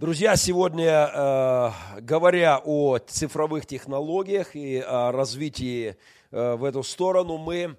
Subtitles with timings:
[0.00, 5.96] Друзья, сегодня, э, говоря о цифровых технологиях и о развитии
[6.32, 7.76] э, в эту сторону, мы,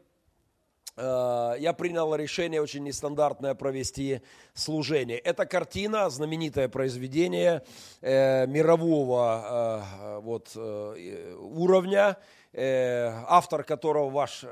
[0.96, 4.21] э, я принял решение очень нестандартное провести
[4.54, 5.17] служение.
[5.20, 7.63] Это картина, знаменитое произведение
[8.01, 9.84] мирового
[10.23, 12.18] вот, уровня,
[12.55, 14.45] автор которого ваш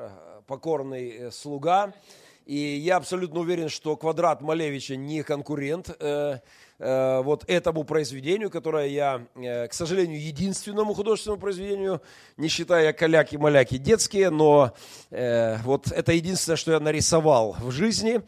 [0.48, 1.94] покорный слуга.
[2.46, 5.98] И я абсолютно уверен, что квадрат Малевича не конкурент
[6.86, 12.02] Э, вот этому произведению, которое я, э, к сожалению, единственному художественному произведению,
[12.36, 14.74] не считая каляки-маляки детские, но
[15.10, 18.22] э, вот это единственное, что я нарисовал в жизни.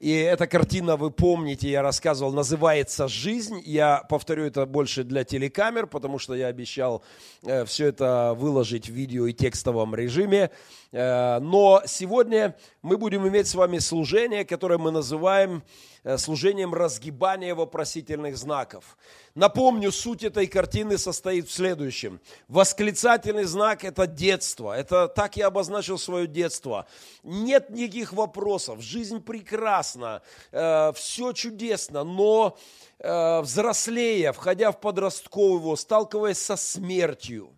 [0.00, 3.60] И эта картина, вы помните, я рассказывал, называется «Жизнь».
[3.66, 7.02] Я повторю это больше для телекамер, потому что я обещал
[7.42, 10.52] э, все это выложить в видео и текстовом режиме.
[10.92, 15.62] Э, но сегодня мы будем иметь с вами служение, которое мы называем
[16.02, 18.96] Э, служением разгибания вопросительных знаков.
[19.40, 22.20] Напомню, суть этой картины состоит в следующем.
[22.48, 24.78] Восклицательный знак– это детство.
[24.78, 26.86] Это так я обозначил свое детство.
[27.22, 28.82] Нет никаких вопросов.
[28.82, 30.20] Жизнь прекрасна,
[30.52, 32.58] э, все чудесно, но
[32.98, 37.56] э, взрослея, входя в подростковый возраст, сталкиваясь со смертью,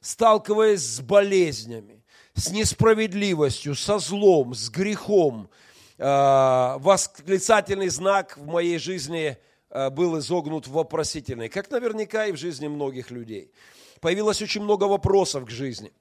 [0.00, 5.50] сталкиваясь с болезнями, с несправедливостью, со злом, с грехом–
[5.98, 9.38] Э, восклицательный знак в моей жизни
[9.70, 13.50] был изогнут в вопросительный, как наверняка и в жизни многих людей.
[14.00, 15.92] Появилось очень много вопросов к жизни.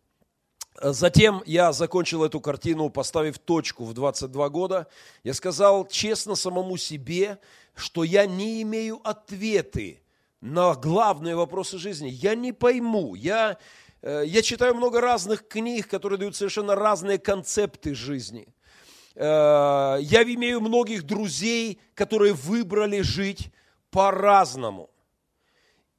[0.81, 4.87] Затем я закончил эту картину, поставив точку в 22 года.
[5.23, 7.39] Я сказал честно самому себе,
[7.75, 10.01] что я не имею ответы
[10.41, 12.09] на главные вопросы жизни.
[12.09, 13.15] Я не пойму.
[13.15, 13.57] Я,
[14.01, 18.47] э, я читаю много разных книг, которые дают совершенно разные концепты жизни.
[19.15, 23.51] Э, я имею многих друзей, которые выбрали жить
[23.89, 24.89] по-разному.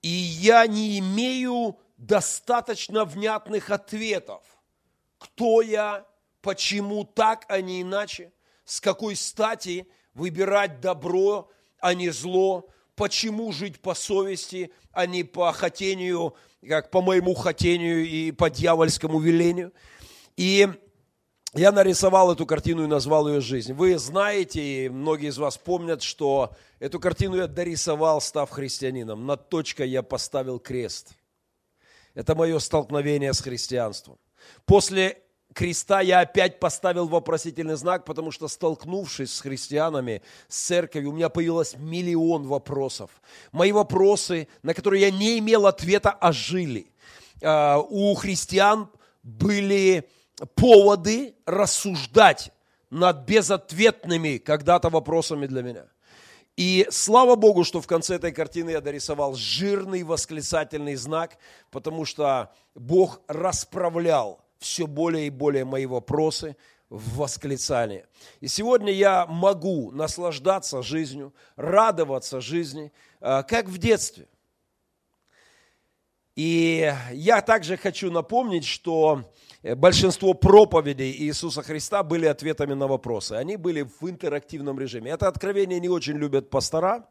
[0.03, 4.43] И я не имею достаточно внятных ответов.
[5.19, 6.07] Кто я,
[6.43, 8.33] почему так, а не иначе,
[8.65, 15.53] с какой стати выбирать добро, а не зло, почему жить по совести, а не по
[15.53, 16.35] хотению,
[16.67, 19.73] как по моему хотению и по дьявольскому велению.
[20.37, 20.69] И
[21.57, 23.73] я нарисовал эту картину и назвал ее «Жизнь».
[23.73, 29.27] Вы знаете, и многие из вас помнят, что эту картину я дорисовал, став христианином.
[29.27, 31.11] Над точкой я поставил крест.
[32.15, 34.19] Это мое столкновение с христианством.
[34.65, 35.23] После
[35.53, 41.29] креста я опять поставил вопросительный знак, потому что столкнувшись с христианами, с церковью, у меня
[41.31, 43.11] появилось миллион вопросов.
[43.53, 46.93] Мои вопросы, на которые я не имел ответа, ожили.
[47.43, 48.89] А, у христиан
[49.23, 50.09] были
[50.55, 52.53] поводы рассуждать
[52.91, 55.87] над безответными когда-то вопросами для меня.
[56.57, 61.37] И слава Богу, что в конце этой картины я дорисовал жирный восклицательный знак,
[61.71, 66.57] потому что Бог расправлял все более и более мои вопросы
[66.89, 68.07] в восклицании.
[68.41, 74.27] И сегодня я могу наслаждаться жизнью, радоваться жизни, э, как в детстве.
[76.37, 79.31] И я также хочу напомнить, что
[79.75, 83.33] большинство проповедей Иисуса Христа были ответами на вопросы.
[83.33, 85.11] Они были в интерактивном режиме.
[85.11, 87.09] Это откровение не очень любят пастора,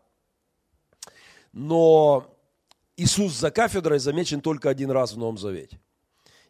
[1.51, 2.25] но
[2.97, 5.79] Иисус за кафедрой замечен только один раз в Новом Завете.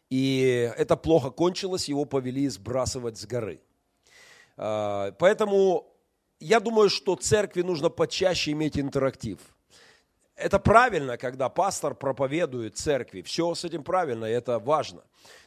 [0.08, 3.60] И это плохо кончилось, его повели сбрасывать с горы.
[4.56, 5.92] А, поэтому
[6.38, 9.38] я думаю, что церкви нужно почаще иметь интерактив–
[10.36, 13.22] это правильно, когда пастор проповедует церкви.
[13.22, 15.02] Все с этим правильно, это важно.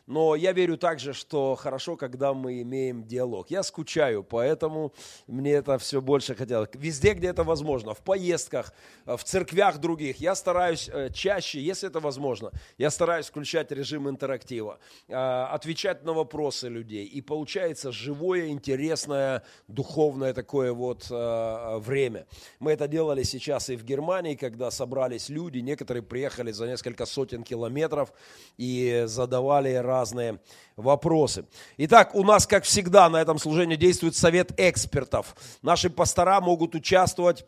[0.10, 3.52] Но я верю также, что хорошо, когда мы имеем диалог.
[3.52, 4.92] Я скучаю, поэтому
[5.28, 6.70] мне это все больше хотелось.
[6.74, 8.74] Везде, где это возможно, в поездках,
[9.06, 14.80] в церквях других, я стараюсь э, чаще, если это возможно, я стараюсь включать режим интерактива,
[15.08, 17.06] э, отвечать на вопросы людей.
[17.06, 22.26] И получается живое, интересное, духовное такое вот э, время.
[22.60, 27.44] Мы это делали сейчас и в Германии, когда собрались люди, некоторые приехали за несколько сотен
[27.44, 28.12] километров
[28.58, 30.40] и задавали разные разные
[30.78, 31.46] вопросы.
[31.78, 35.36] Итак, у нас, как всегда, на этом служении действует совет экспертов.
[35.62, 37.46] Наши пастора могут участвовать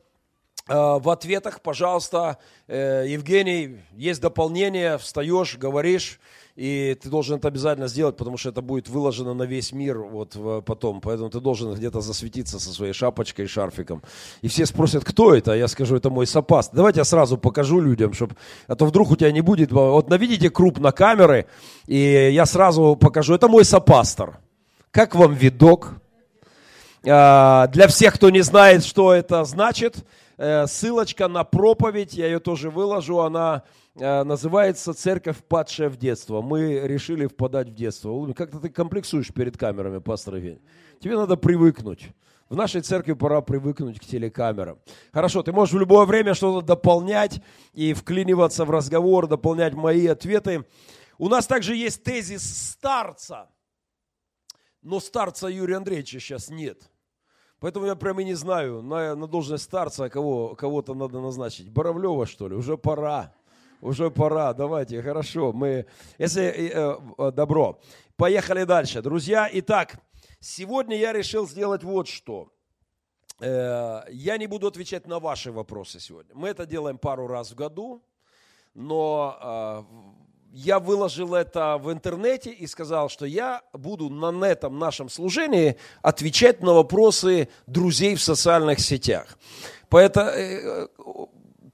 [0.67, 2.37] в ответах, пожалуйста,
[2.67, 6.19] э, Евгений, есть дополнение, встаешь, говоришь,
[6.55, 10.37] и ты должен это обязательно сделать, потому что это будет выложено на весь мир вот
[10.65, 11.01] потом.
[11.01, 14.03] Поэтому ты должен где-то засветиться со своей шапочкой и шарфиком.
[14.41, 15.53] И все спросят, кто это?
[15.53, 16.71] А я скажу, это мой сопаст.
[16.73, 18.35] Давайте я сразу покажу людям, чтобы...
[18.67, 19.71] А то вдруг у тебя не будет...
[19.71, 21.47] Вот наведите круп на камеры,
[21.87, 23.33] и я сразу покажу.
[23.33, 24.39] Это мой сопастор.
[24.91, 25.93] Как вам видок?
[27.07, 30.01] А, для всех, кто не знает, что это значит, э,
[30.65, 33.63] ссылочка на проповедь, я ее тоже выложу, она
[33.95, 36.41] э, называется «Церковь, падшая в детство».
[36.41, 38.33] Мы решили впадать в детство.
[38.33, 40.61] Как-то ты комплексуешь перед камерами, пастор Евгений.
[40.99, 42.09] Тебе надо привыкнуть.
[42.49, 44.79] В нашей церкви пора привыкнуть к телекамерам.
[45.13, 47.41] Хорошо, ты можешь в любое время что-то дополнять
[47.73, 50.65] и вклиниваться в разговор, дополнять мои ответы.
[51.17, 53.47] У нас также есть тезис старца,
[54.81, 56.89] но старца Юрия Андреевича сейчас нет.
[57.61, 61.69] Поэтому я прямо и не знаю, на, на должность старца кого, кого-то надо назначить.
[61.69, 62.55] Боровлева, что ли?
[62.55, 63.35] Уже пора.
[63.81, 64.51] Уже пора.
[64.53, 65.53] Давайте, хорошо.
[65.53, 65.85] Мы,
[66.17, 67.79] если э, э, добро.
[68.15, 69.03] Поехали дальше.
[69.03, 69.99] Друзья, итак,
[70.39, 72.51] сегодня я решил сделать вот что.
[73.39, 76.33] Э, я не буду отвечать на ваши вопросы сегодня.
[76.33, 78.03] Мы это делаем пару раз в году,
[78.73, 85.09] но э, я выложил это в интернете и сказал, что я буду на этом нашем
[85.09, 89.38] служении отвечать на вопросы друзей в социальных сетях.
[89.89, 90.88] Поэтому э,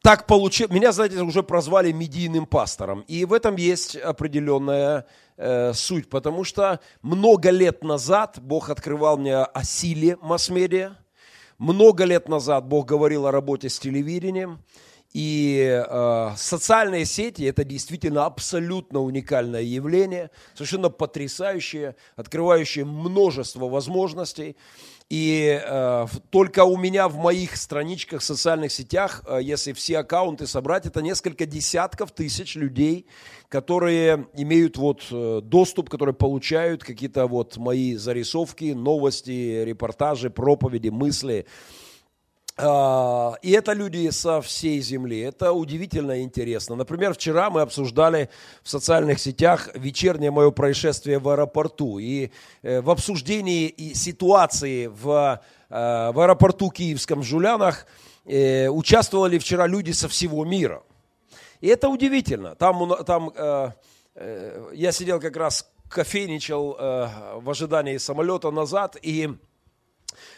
[0.01, 0.71] так получилось.
[0.71, 3.01] Меня, знаете, уже прозвали медийным пастором.
[3.01, 5.05] И в этом есть определенная
[5.37, 10.97] э, суть, потому что много лет назад Бог открывал мне о силе масс-медиа.
[11.57, 14.63] Много лет назад Бог говорил о работе с телевидением.
[15.13, 24.57] И э, социальные сети это действительно абсолютно уникальное явление, совершенно потрясающее, открывающее множество возможностей.
[25.09, 30.47] И э, только у меня в моих страничках в социальных сетях, э, если все аккаунты
[30.47, 33.07] собрать, это несколько десятков тысяч людей,
[33.47, 41.45] которые имеют вот э, доступ, которые получают какие-то вот мои зарисовки, новости, репортажи, проповеди, мысли.
[42.59, 45.19] А, и это люди со всей земли.
[45.19, 46.75] Это удивительно интересно.
[46.75, 48.29] Например, вчера мы обсуждали
[48.63, 51.99] в социальных сетях вечернее мое происшествие в аэропорту.
[51.99, 52.31] И
[52.63, 55.39] э, в обсуждении ситуации в,
[55.69, 57.85] э, в аэропорту киевском в Жулянах
[58.25, 60.81] э, участвовали вчера люди со всего мира.
[61.61, 62.55] И это удивительно.
[62.55, 63.31] Там, там
[64.73, 66.77] я сидел как раз кофейничал
[67.41, 69.29] в ожидании самолета назад, и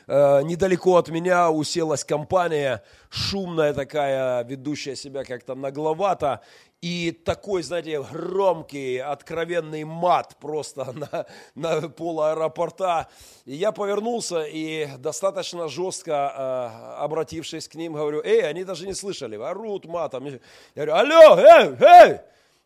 [0.09, 6.41] недалеко от меня уселась компания, шумная такая, ведущая себя как-то нагловато,
[6.81, 11.25] и такой, знаете, громкий, откровенный мат просто на,
[11.55, 13.09] на пол аэропорта.
[13.45, 18.93] И я повернулся и достаточно жестко, э, обратившись к ним, говорю, эй, они даже не
[18.93, 20.25] слышали, орут матом.
[20.25, 20.39] Я
[20.75, 22.19] говорю, алло, эй, эй!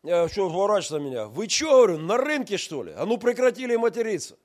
[0.03, 1.25] Я, что, поворачивается на меня?
[1.27, 2.93] Вы что, говорю, на рынке, что ли?
[2.95, 4.35] А ну прекратили материться.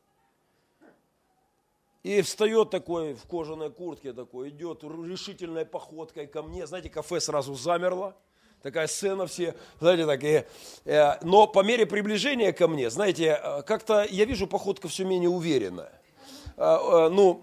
[2.08, 6.66] И встает такой в кожаной куртке, такой, идет решительной походкой ко мне.
[6.66, 8.16] Знаете, кафе сразу замерло.
[8.62, 10.46] Такая сцена все, знаете, такие.
[10.86, 15.28] Э, но по мере приближения ко мне, знаете, э, как-то я вижу, походка все менее
[15.28, 16.00] уверенная.
[16.56, 17.42] Э, ну,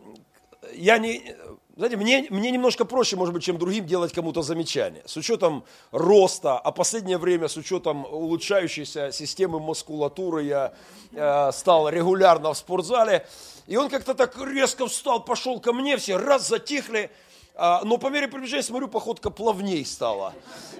[0.73, 1.35] я не,
[1.77, 5.04] знаете, мне, мне немножко проще, может быть, чем другим делать кому-то замечание.
[5.06, 10.74] С учетом роста, а последнее время с учетом улучшающейся системы мускулатуры я
[11.12, 13.27] э, стал регулярно в спортзале.
[13.68, 17.12] И он как-то так резко встал, пошел ко мне, все раз затихли.
[17.56, 20.33] А, но по мере приближения, смотрю, походка плавней стала.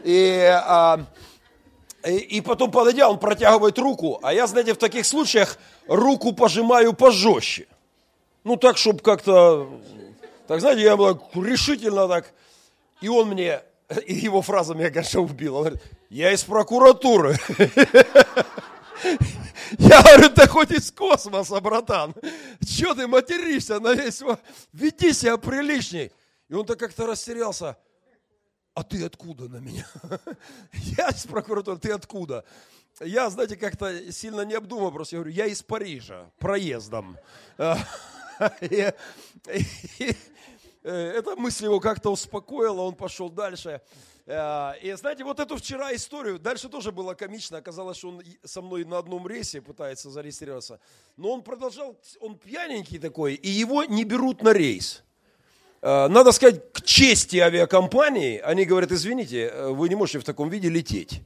[0.04, 1.06] И, а,
[2.06, 5.58] и, и потом, подойдя, он протягивает руку, а я, знаете, в таких случаях
[5.88, 7.68] руку пожимаю пожестче.
[8.46, 9.70] Ну, так, чтобы как-то...
[10.48, 12.34] Так, знаете, я был решительно так...
[13.02, 13.62] И он мне...
[14.06, 15.58] И его фраза меня, конечно, убила.
[15.58, 17.38] Он говорит, я из прокуратуры.
[19.80, 22.14] Я говорю, да хоть из космоса, братан.
[22.66, 24.22] Че ты материшься на весь...
[24.74, 26.12] Веди себя приличней.
[26.50, 27.78] И он так как-то растерялся.
[28.76, 29.88] А ты откуда на меня?
[30.74, 32.44] Я из прокуратуры, ты откуда?
[33.02, 37.18] Я, знаете, как-то сильно не обдумал, просто я говорю, я из Парижа, проездом.
[40.84, 43.82] Эта мысль его как-то успокоила, он пошел дальше.
[44.28, 48.62] Э, и знаете, вот эту вчера историю, дальше тоже было комично, оказалось, что он со
[48.62, 50.80] мной на одном рейсе пытается зарегистрироваться,
[51.16, 55.04] но он продолжал, он пьяненький такой, и его не берут на рейс.
[55.82, 60.50] Э, надо сказать, к чести авиакомпании, они говорят, извините, э, вы не можете в таком
[60.50, 61.22] виде лететь.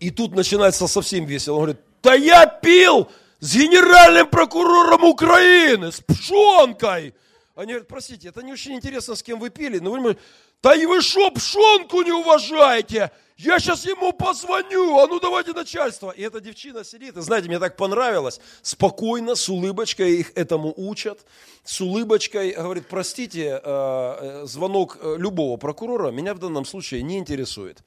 [0.00, 1.54] И тут начинается совсем весело.
[1.54, 3.08] Он говорит, да я пил
[3.40, 7.14] с генеральным прокурором Украины, с пшонкой.
[7.54, 10.16] Они говорят, простите, это не очень интересно, с кем вы пили, но вы
[10.62, 13.10] да и вы шо, пшонку не уважаете?
[13.36, 16.10] Я сейчас ему позвоню, а ну давайте начальство.
[16.10, 21.24] И эта девчина сидит, и знаете, мне так понравилось, спокойно, с улыбочкой их этому учат,
[21.64, 27.18] с улыбочкой говорит, простите, э, э, звонок э, любого прокурора меня в данном случае не
[27.18, 27.82] интересует.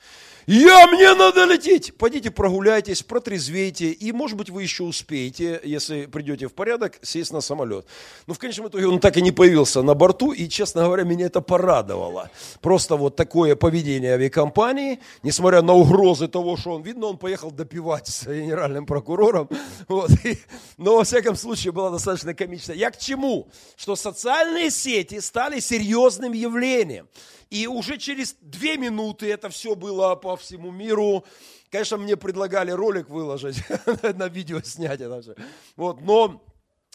[0.47, 1.93] Я, мне надо лететь.
[1.97, 7.41] Пойдите прогуляйтесь, протрезвейте, и, может быть, вы еще успеете, если придете в порядок, сесть на
[7.41, 7.85] самолет.
[8.27, 11.25] Но в конечном итоге он так и не появился на борту, и, честно говоря, меня
[11.25, 12.31] это порадовало.
[12.61, 14.99] Просто вот такое поведение авиакомпании,
[15.37, 19.47] несмотря на угрозы того, что он, видно, он поехал допивать с генеральным прокурором.
[19.87, 20.09] Вот.
[20.25, 20.37] И,
[20.77, 22.73] но, во всяком случае, было достаточно комично.
[22.73, 23.47] Я к чему?
[23.75, 27.07] Что социальные сети стали серьезным явлением.
[27.49, 31.23] И уже через две минуты это все было по всему миру.
[31.69, 33.63] Конечно, мне предлагали ролик выложить,
[34.15, 35.35] на видео снять это все.
[35.75, 36.43] Вот, но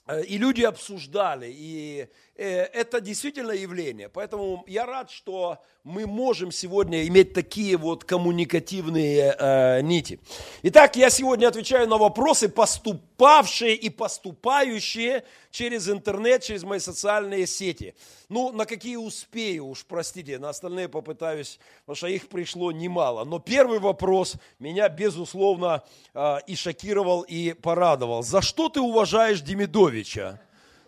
[0.06, 2.08] э, и люди обсуждали, и
[2.42, 4.08] это действительно явление.
[4.08, 10.20] Поэтому я рад, что мы можем сегодня иметь такие вот коммуникативные э, нити.
[10.62, 17.94] Итак, я сегодня отвечаю на вопросы, поступавшие и поступающие через интернет, через мои социальные сети.
[18.28, 23.24] Ну, на какие успею, уж простите, на остальные попытаюсь, потому что их пришло немало.
[23.24, 25.82] Но первый вопрос меня, безусловно,
[26.14, 28.22] э, и шокировал, и порадовал.
[28.22, 30.40] За что ты уважаешь Демидовича?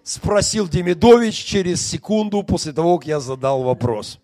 [0.04, 4.18] Спросил Демидович через секунду после того, как я задал вопрос.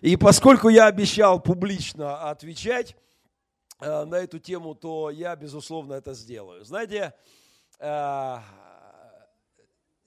[0.00, 2.96] И поскольку я обещал публично отвечать
[3.80, 6.64] э, на эту тему, то я, безусловно, это сделаю.
[6.64, 7.14] Знаете,
[7.78, 8.38] э,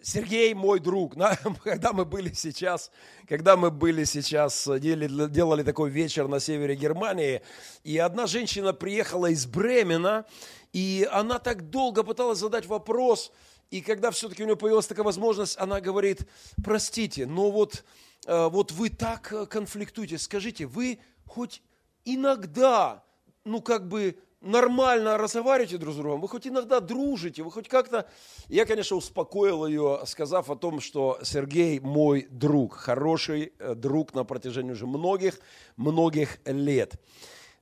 [0.01, 1.15] Сергей мой друг,
[1.63, 2.91] когда мы были сейчас,
[3.29, 7.41] когда мы были сейчас, делали, делали такой вечер на севере Германии,
[7.85, 10.25] и одна женщина приехала из Бремена,
[10.73, 13.31] и она так долго пыталась задать вопрос,
[13.71, 16.27] и когда все-таки у нее появилась такая возможность, она говорит,
[16.63, 17.83] простите, но вот
[18.27, 21.61] Э, вот вы так э, конфликтуете, скажите, вы хоть
[22.03, 23.03] иногда,
[23.45, 28.09] ну как бы нормально разговариваете друг с другом, вы хоть иногда дружите, вы хоть как-то...
[28.49, 34.25] Я, конечно, успокоил ее, сказав о том, что Сергей мой друг, хороший э, друг на
[34.25, 35.39] протяжении уже многих,
[35.77, 36.95] многих лет.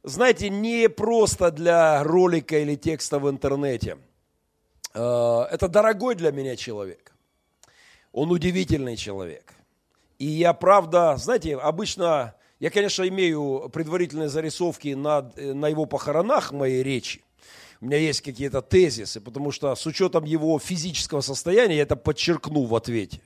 [0.02, 3.98] Знаете, не просто для ролика или текста в интернете.
[4.96, 7.14] Это дорогой для меня человек.
[8.14, 9.54] Он удивительный человек.
[10.20, 16.82] И я, правда, знаете, обычно, я, конечно, имею предварительные зарисовки на, на его похоронах моей
[16.82, 17.22] речи.
[17.82, 22.64] У меня есть какие-то тезисы, потому что с учетом его физического состояния, я это подчеркну
[22.64, 23.20] в ответе,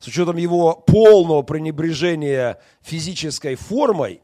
[0.00, 4.20] с учетом его полного пренебрежения физической формой,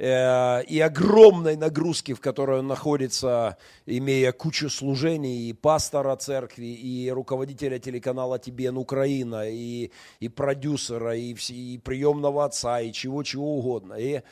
[0.00, 7.78] и огромной нагрузки, в которой он находится, имея кучу служений, и пастора церкви, и руководителя
[7.78, 13.92] телеканала ТБН Украина, и, и продюсера, и, и приемного отца, и чего-чего угодно.
[13.92, 14.22] И,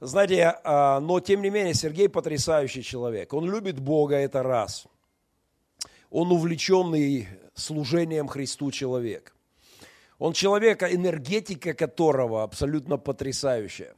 [0.00, 3.32] знаете, а, но тем не менее, Сергей потрясающий человек.
[3.32, 4.86] Он любит Бога, это раз.
[6.10, 9.36] Он увлеченный служением Христу человек.
[10.18, 13.94] Он человек, энергетика которого абсолютно потрясающая.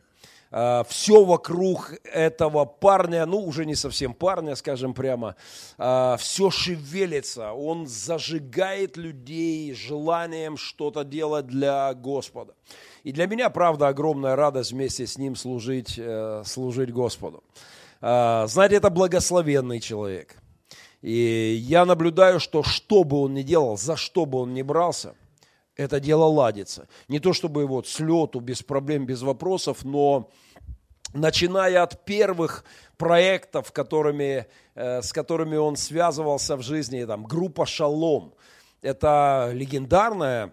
[0.56, 5.34] А, все вокруг этого парня, ну уже не совсем парня, скажем прямо,
[5.78, 12.54] а, все шевелится, он зажигает людей желанием что-то делать для Господа.
[13.02, 17.42] И для меня, правда, огромная радость вместе с ним служить, э, служить Господу.
[18.00, 20.36] А, знаете, это благословенный человек.
[21.02, 25.16] И я наблюдаю, что что бы он ни делал, за что бы он ни брался,
[25.74, 26.86] это дело ладится.
[27.08, 30.30] Не то чтобы вот с лету, без проблем, без вопросов, но
[31.14, 32.64] начиная от первых
[32.96, 38.34] проектов, которыми, э, с которыми он связывался в жизни, там, группа «Шалом».
[38.82, 40.52] Это легендарная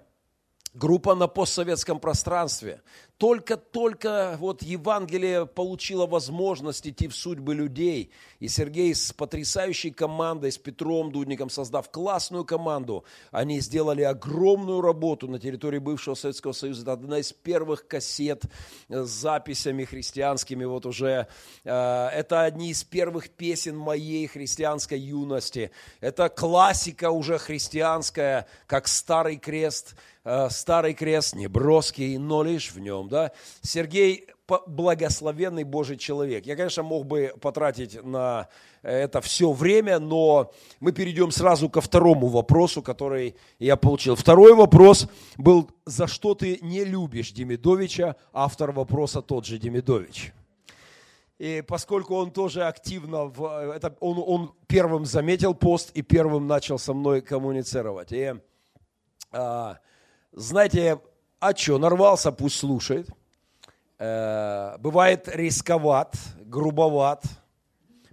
[0.74, 2.82] группа на постсоветском пространстве
[3.22, 8.10] только-только вот Евангелие получило возможность идти в судьбы людей.
[8.40, 15.28] И Сергей с потрясающей командой, с Петром Дудником, создав классную команду, они сделали огромную работу
[15.28, 16.82] на территории бывшего Советского Союза.
[16.82, 18.46] Это одна из первых кассет
[18.90, 21.28] с записями христианскими вот уже.
[21.64, 25.70] Э, это одни из первых песен моей христианской юности.
[26.00, 32.80] Это классика уже христианская, как «Старый крест», Э, старый крест, не броский, но лишь в
[32.80, 33.08] нем.
[33.12, 33.32] Да?
[33.62, 34.28] Сергей
[34.68, 36.46] благословенный Божий человек.
[36.46, 38.48] Я, конечно, мог бы потратить на
[38.82, 44.16] это все время, но мы перейдем сразу ко второму вопросу, который я получил.
[44.16, 48.16] Второй вопрос был, за что ты не любишь Демидовича?
[48.34, 50.34] Автор вопроса тот же Демидович.
[51.38, 56.78] И поскольку он тоже активно, в, это, он, он первым заметил пост и первым начал
[56.78, 58.12] со мной коммуницировать.
[58.12, 58.36] И,
[59.32, 59.78] а,
[60.34, 61.00] знаете,
[61.42, 63.10] а что, нарвался, пусть слушает.
[63.98, 67.24] Э, бывает рисковат грубоват,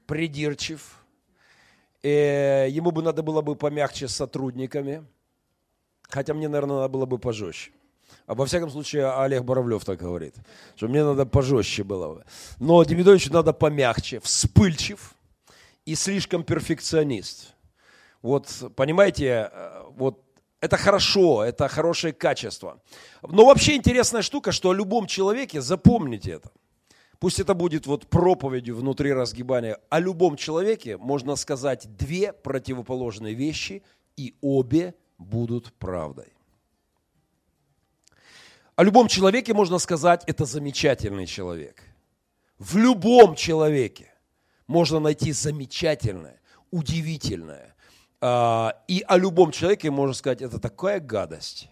[0.06, 1.04] придирчив.
[2.02, 5.04] Э, ему бы надо было бы помягче с сотрудниками.
[6.08, 7.70] Хотя мне, наверное, надо было бы пожестче.
[8.26, 10.34] А во всяком случае, Олег Боровлев так говорит,
[10.76, 12.24] что мне надо пожестче было бы.
[12.58, 15.14] Но Демидовичу надо помягче, вспыльчив
[15.84, 17.54] и слишком перфекционист.
[18.22, 20.27] Вот, понимаете, э, вот
[20.60, 22.80] это хорошо, это хорошее качество.
[23.22, 26.50] Но вообще интересная штука, что о любом человеке, запомните это,
[27.18, 33.82] пусть это будет вот проповедью внутри разгибания, о любом человеке можно сказать две противоположные вещи,
[34.16, 36.32] и обе будут правдой.
[38.74, 41.82] О любом человеке можно сказать, это замечательный человек.
[42.58, 44.12] В любом человеке
[44.66, 47.74] можно найти замечательное, удивительное,
[48.20, 51.68] а, и о любом человеке можно сказать, это такая гадость.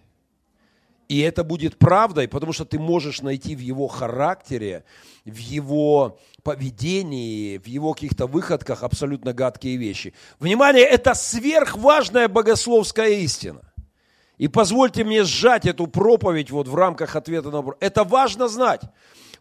[1.09, 4.85] И это будет правдой, потому что ты можешь найти в его характере,
[5.25, 10.15] в его поведении, в его каких-то выходках абсолютно гадкие вещи.
[10.41, 13.73] Внимание, это сверхважная богословская истина.
[14.37, 17.77] И позвольте мне сжать эту проповедь вот в рамках ответа на вопрос.
[17.81, 18.83] Это важно знать.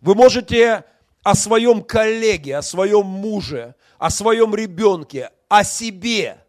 [0.01, 0.83] Вы можете
[1.23, 6.37] о своем коллеге, о своем муже, о своем ребенке, о себе–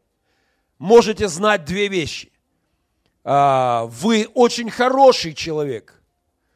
[0.78, 2.32] можете знать две вещи.
[3.24, 6.00] А, вы очень хороший человек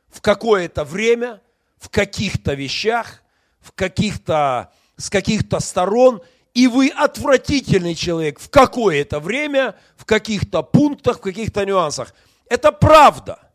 [0.08, 1.40] в какое-то время,
[1.78, 3.22] в каких-то вещах,
[3.60, 6.22] в каких-то, с каких-то сторон,
[6.54, 12.14] и вы отвратительный человек в какое-то время, в каких-то пунктах, в каких-то нюансах.
[12.46, 13.50] Это правда.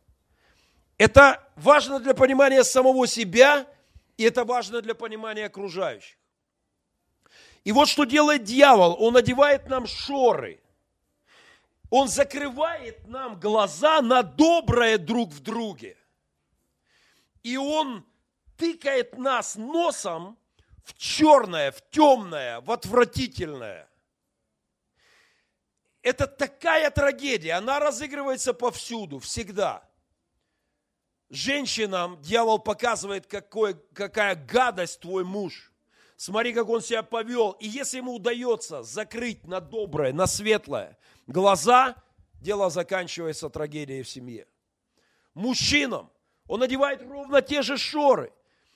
[0.97, 3.67] Это важно для понимания самого себя,
[4.17, 6.15] и это важно для понимания окружающих.
[7.65, 8.95] И вот что делает дьявол.
[8.99, 10.61] Он одевает нам шоры.
[11.89, 15.97] Он закрывает нам глаза на доброе друг в друге.
[17.41, 18.05] И он
[18.57, 20.37] тыкает нас носом
[20.83, 23.89] в черное, в темное, в отвратительное.
[26.03, 29.83] Это такая трагедия, она разыгрывается повсюду, всегда.
[31.31, 35.71] Женщинам дьявол показывает, какой, какая гадость твой муж–
[36.15, 37.51] Смотри, как он себя повел.
[37.51, 41.95] И если ему удается закрыть на доброе, на светлое глаза,
[42.41, 44.47] дело заканчивается трагедией в семье.
[45.33, 46.09] Мужчинам
[46.47, 48.31] он надевает ровно те же шоры.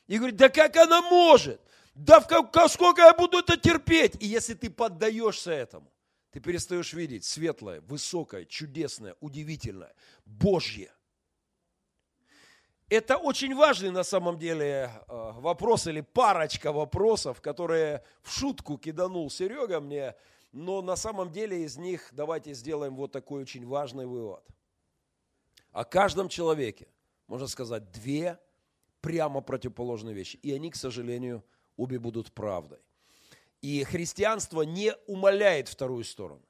[0.08, 1.62] И говорит, да как она может?
[1.94, 4.16] Да в как, сколько я буду это терпеть?
[4.22, 5.92] И если ты поддаешься этому,
[6.32, 9.94] ты перестаешь видеть светлое, высокое, чудесное, удивительное,
[10.26, 10.92] Божье.
[12.90, 19.30] Это очень важный на самом деле э, вопрос или парочка вопросов, которые в шутку киданул
[19.30, 20.16] Серега мне,
[20.52, 24.44] но на самом деле из них давайте сделаем вот такой очень важный вывод.
[25.72, 26.88] О каждом человеке,
[27.28, 28.40] можно сказать, две
[29.02, 30.38] прямо противоположные вещи.
[30.38, 31.44] И они, к сожалению,
[31.78, 32.80] обе будут правдой.
[33.62, 36.42] И христианство не умаляет вторую сторону.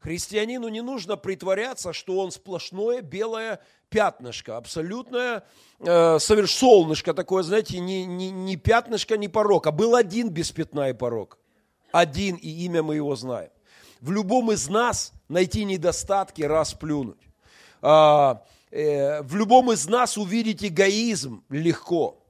[0.00, 5.44] Христианину не нужно притворяться, что он сплошное белое пятнышко, абсолютное
[5.80, 10.90] э, солнышко такое, знаете, не, не, не пятнышко, не порог, а был один без пятна
[10.90, 11.38] и порог.
[11.90, 13.50] Один, и имя мы его знаем.
[14.00, 17.28] В любом из нас найти недостатки, расплюнуть.
[17.80, 22.22] А, э, в любом из нас увидеть эгоизм легко.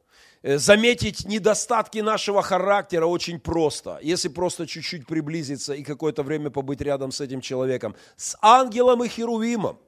[0.43, 3.99] Э, заметить недостатки нашего характера очень просто.
[4.03, 7.97] Если просто чуть-чуть приблизиться и какое-то время побыть рядом с этим человеком.
[8.17, 9.79] С ангелом и херувимом.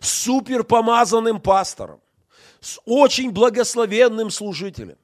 [0.00, 2.00] С суперпомазанным пастором.
[2.60, 4.98] С очень благословенным служителем.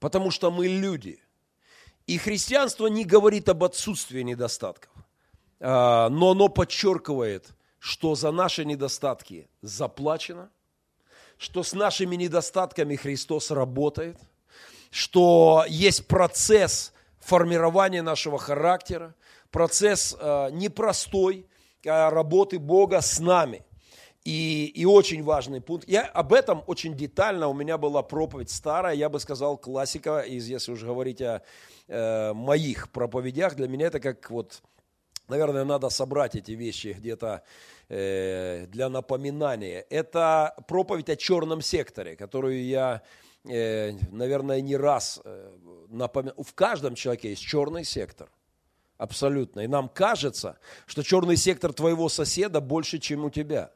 [0.00, 1.20] Потому что мы люди.
[2.06, 4.92] И христианство не говорит об отсутствии недостатков.
[5.60, 10.50] А, но оно подчеркивает, что за наши недостатки заплачено–
[11.38, 14.16] что с нашими недостатками Христос работает,
[14.90, 19.14] что есть процесс формирования нашего характера,
[19.50, 21.46] процесс э, непростой
[21.84, 23.62] э, работы Бога с нами.
[24.24, 25.88] И, и очень важный пункт.
[25.88, 30.48] Я об этом очень детально, у меня была проповедь старая, я бы сказал, классика, из,
[30.48, 31.42] если уже говорить о
[31.86, 34.62] э, моих проповедях, для меня это как вот,
[35.28, 37.44] наверное, надо собрать эти вещи где-то
[37.88, 39.86] для напоминания.
[39.90, 43.02] Это проповедь о черном секторе, которую я,
[43.44, 45.56] э, наверное, не раз э,
[45.88, 46.42] напоминаю.
[46.42, 48.28] В каждом человеке есть черный сектор.
[48.98, 49.60] Абсолютно.
[49.60, 53.70] И нам кажется, что черный сектор твоего соседа больше, чем у тебя.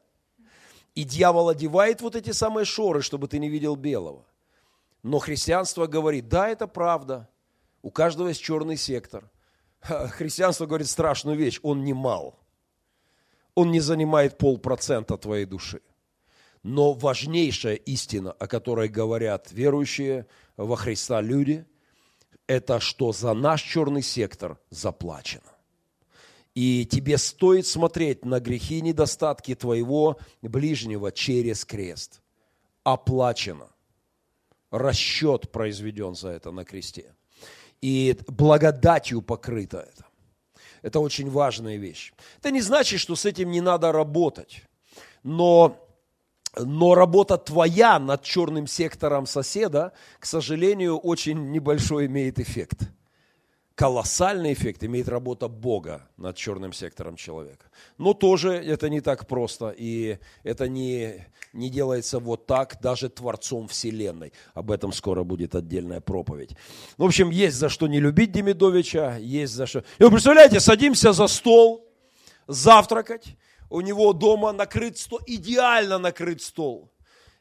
[0.93, 4.25] И дьявол одевает вот эти самые шоры, чтобы ты не видел белого.
[5.03, 7.29] Но христианство говорит, да, это правда.
[7.81, 9.29] У каждого есть черный сектор.
[9.81, 12.40] Христианство говорит страшную вещь, он не мал
[13.55, 15.81] он не занимает полпроцента твоей души.
[16.63, 21.65] Но важнейшая истина, о которой говорят верующие во Христа люди,
[22.47, 25.51] это что за наш черный сектор заплачено.
[26.53, 32.21] И тебе стоит смотреть на грехи и недостатки твоего ближнего через крест.
[32.83, 33.69] Оплачено.
[34.69, 37.15] Расчет произведен за это на кресте.
[37.81, 40.05] И благодатью покрыто это.
[40.81, 42.13] Это очень важная вещь.
[42.39, 44.63] Это не значит, что с этим не надо работать.
[45.23, 45.77] Но,
[46.57, 52.89] но работа твоя над черным сектором соседа, к сожалению, очень небольшой имеет эффект
[53.75, 57.71] колоссальный эффект имеет работа Бога над черным сектором человека.
[57.97, 63.67] Но тоже это не так просто, и это не, не делается вот так даже Творцом
[63.67, 64.33] Вселенной.
[64.53, 66.55] Об этом скоро будет отдельная проповедь.
[66.97, 69.79] В общем, есть за что не любить Демидовича, есть за что...
[69.97, 71.87] И вы представляете, садимся за стол,
[72.47, 73.37] завтракать,
[73.69, 76.90] у него дома накрыт стол, идеально накрыт стол.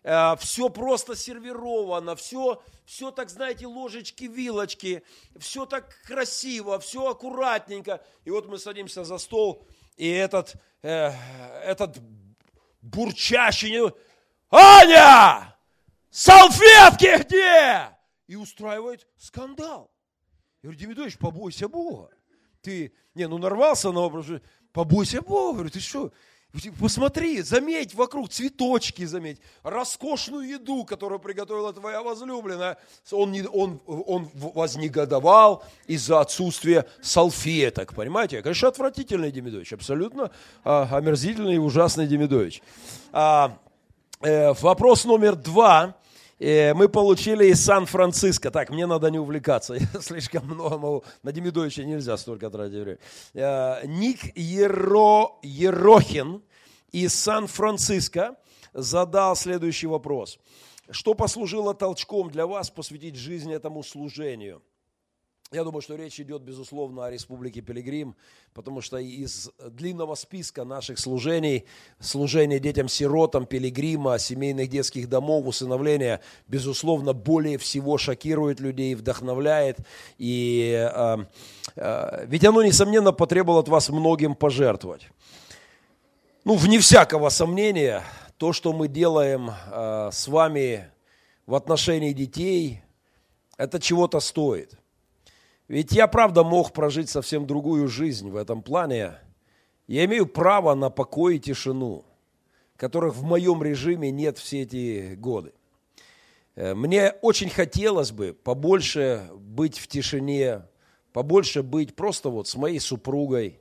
[0.02, 5.02] Э, все просто сервировано, все, все так, знаете, ложечки, вилочки,
[5.38, 8.02] все так красиво, все аккуратненько.
[8.24, 11.12] И вот мы садимся за стол, и этот, э,
[11.64, 11.98] этот
[12.80, 13.92] бурчащий,
[14.50, 15.56] Аня,
[16.10, 17.90] салфетки где?
[18.26, 19.90] И устраивает скандал.
[20.62, 22.10] Я говорю, Демидович, побойся Бога.
[22.62, 24.26] Ты, не, ну нарвался на вопрос,
[24.72, 25.54] побойся Бога.
[25.54, 26.12] Говорю, ты что,
[26.80, 32.76] Посмотри, заметь вокруг цветочки, заметь, роскошную еду, которую приготовила твоя возлюбленная.
[33.12, 38.42] Он, не, он, он вознегодовал из-за отсутствия салфеток, понимаете?
[38.42, 40.32] Конечно, отвратительный Демидович, абсолютно
[40.64, 42.62] а, омерзительный и ужасный Демидович.
[43.12, 43.56] А,
[44.20, 45.94] э, вопрос номер два
[46.40, 48.50] Э, мы получили из Сан-Франциско.
[48.50, 51.04] Так, мне надо не увлекаться, я слишком много могу.
[51.22, 52.98] На Демидовича нельзя столько тратить время.
[53.34, 56.42] Э, Ник Еро, Ерохин
[56.92, 58.36] из Сан-Франциско
[58.72, 60.38] задал следующий вопрос.
[60.90, 64.62] Что послужило толчком для вас посвятить жизнь этому служению?
[65.52, 68.14] Я думаю, что речь идет, безусловно, о Республике Пилигрим,
[68.54, 71.64] потому что из длинного списка наших служений,
[71.98, 79.78] служения детям-сиротам, пилигрима, семейных детских домов, усыновления, безусловно, более всего шокирует людей, вдохновляет.
[80.18, 81.16] И, э,
[81.74, 85.08] э, ведь оно, несомненно, потребовало от вас многим пожертвовать.
[86.44, 88.04] Ну, вне всякого сомнения,
[88.36, 90.92] то, что мы делаем э, с вами
[91.46, 92.84] в отношении детей,
[93.56, 94.79] это чего-то стоит.
[95.70, 99.12] Ведь я, правда, мог прожить совсем другую жизнь в этом плане.
[99.86, 102.04] Я имею право на покой и тишину,
[102.74, 105.52] которых в моем режиме нет все эти годы.
[106.56, 110.66] Э, мне очень хотелось бы побольше быть в тишине,
[111.12, 113.60] побольше быть просто вот с моей супругой.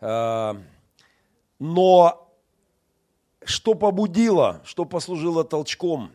[0.00, 0.54] Э,
[1.58, 2.32] но
[3.42, 6.12] что побудило, что послужило толчком?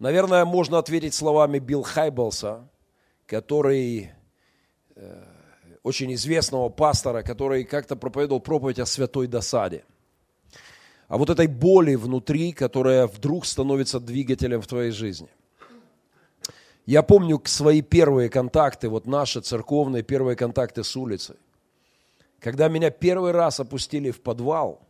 [0.00, 2.68] Наверное, можно ответить словами Билл Хайблса–
[3.30, 4.10] который
[4.96, 5.24] э,
[5.84, 9.84] очень известного пастора, который как-то проповедовал проповедь о святой досаде.
[11.06, 15.28] О вот этой боли внутри, которая вдруг становится двигателем в твоей жизни.
[16.86, 21.36] Я помню свои первые контакты, вот наши церковные первые контакты с улицей.
[22.40, 24.80] Когда меня первый раз опустили в подвал,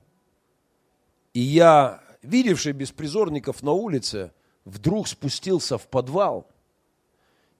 [1.34, 4.32] и я, видевший беспризорников на улице,
[4.64, 6.48] вдруг спустился в подвал–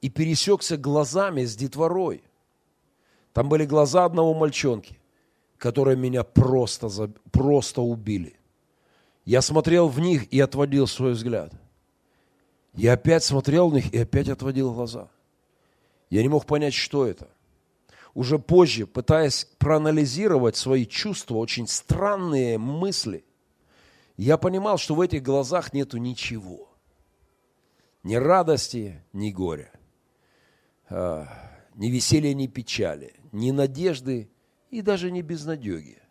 [0.00, 2.22] и пересекся глазами с детворой.
[3.32, 4.98] Там были глаза одного мальчонки,
[5.58, 6.88] которые меня просто,
[7.30, 8.36] просто убили.
[9.24, 11.52] Я смотрел в них и отводил свой взгляд.
[12.74, 15.08] Я опять смотрел в них и опять отводил глаза.
[16.08, 17.28] Я не мог понять, что это.
[18.14, 23.24] Уже позже, пытаясь проанализировать свои чувства, очень странные мысли,
[24.16, 26.68] я понимал, что в этих глазах нету ничего.
[28.02, 29.70] Ни радости, ни горя.
[30.90, 31.28] А,
[31.76, 34.28] ни веселья, ни печали, ни надежды
[34.70, 36.02] и даже не безнадеги.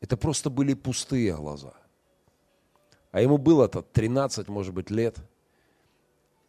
[0.00, 1.74] Это просто были пустые глаза.
[3.10, 5.18] А ему было-то 13, может быть, лет.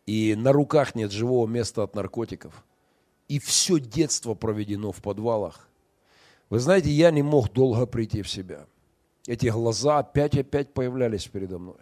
[0.05, 2.63] И на руках нет живого места от наркотиков.
[3.27, 5.67] И все детство проведено в подвалах.
[6.49, 8.67] Вы знаете, я не мог долго прийти в себя.
[9.25, 11.77] Эти глаза опять-опять появлялись передо мной.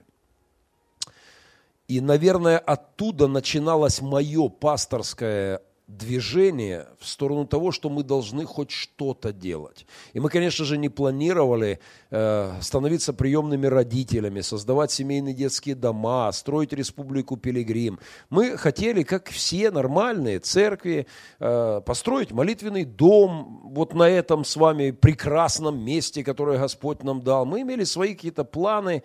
[1.90, 9.34] И, наверное, оттуда начиналось мое пасторское движение в сторону того, что мы должны хоть что-то
[9.34, 9.86] делать.
[10.14, 16.72] И мы, конечно же, не планировали э, становиться приемными родителями, создавать семейные детские дома, строить
[16.72, 18.00] республику Пилигрим.
[18.30, 21.06] Мы хотели, как все нормальные церкви,
[21.40, 27.46] э, построить молитвенный дом вот на этом с вами прекрасном месте, которое Господь нам дал.
[27.46, 29.04] Мы имели свои какие-то планы,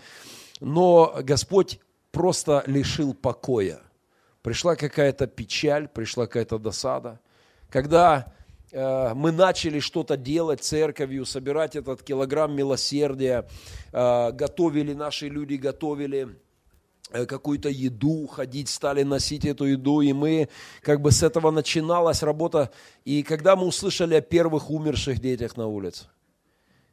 [0.61, 1.81] но Господь
[2.13, 3.81] просто лишил покоя–
[4.49, 7.21] пришла какая-то печаль, пришла какая-то досада.
[7.69, 8.33] Когда
[8.73, 13.47] э, мы начали что-то делать церковью, собирать этот килограмм милосердия,
[13.93, 16.29] э, готовили, наши люди готовили
[17.11, 20.49] э, какую-то еду, ходить стали носить эту еду, и мы,
[20.81, 22.71] как бы с этого начиналась работа.
[23.05, 26.07] И когда мы услышали о первых умерших детях на улице,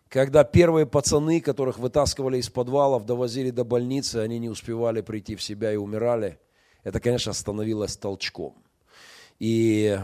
[0.10, 5.42] когда первые пацаны, которых вытаскивали из подвалов, довозили до больницы, они не успевали прийти в
[5.42, 6.38] себя и умирали,
[6.86, 8.56] это, конечно, становилось толчком.
[9.40, 10.00] И,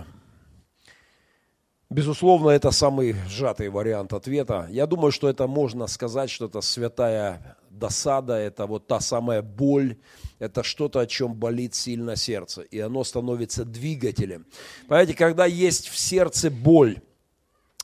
[1.89, 4.67] безусловно, это самый сжатый вариант ответа.
[4.69, 9.97] Я думаю, что это можно сказать, что это святая досада, это вот та самая боль,
[10.39, 14.47] это что-то, о чем болит сильно сердце, и оно становится двигателем.
[14.87, 16.99] Понимаете, когда есть в сердце боль,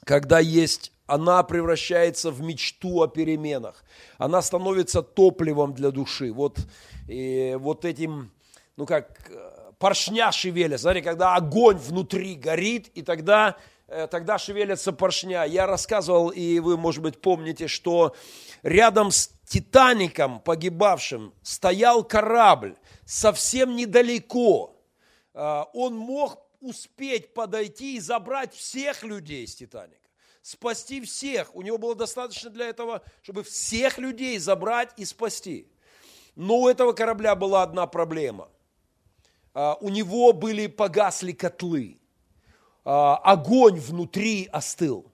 [0.03, 3.83] когда есть она превращается в мечту о переменах.
[4.17, 6.33] Она становится топливом для души.
[6.33, 6.59] Вот,
[7.07, 8.29] и вот этим,
[8.77, 10.83] ну как, э, поршня шевелятся.
[10.83, 15.43] Смотри, когда огонь внутри горит, и тогда, э, тогда шевелятся поршня.
[15.43, 18.15] Я рассказывал, и вы, может быть, помните, что
[18.61, 24.75] рядом с Титаником погибавшим стоял корабль совсем недалеко.
[25.33, 30.07] Э, он мог успеть подойти и забрать всех людей с Титаника
[30.43, 31.53] спасти всех.
[31.53, 35.67] У него было достаточно для этого, чтобы всех людей забрать и спасти.
[36.35, 38.49] Но у этого корабля была одна проблема.
[39.59, 41.97] А, у него были погасли котлы.
[42.85, 45.11] А, огонь внутри остыл.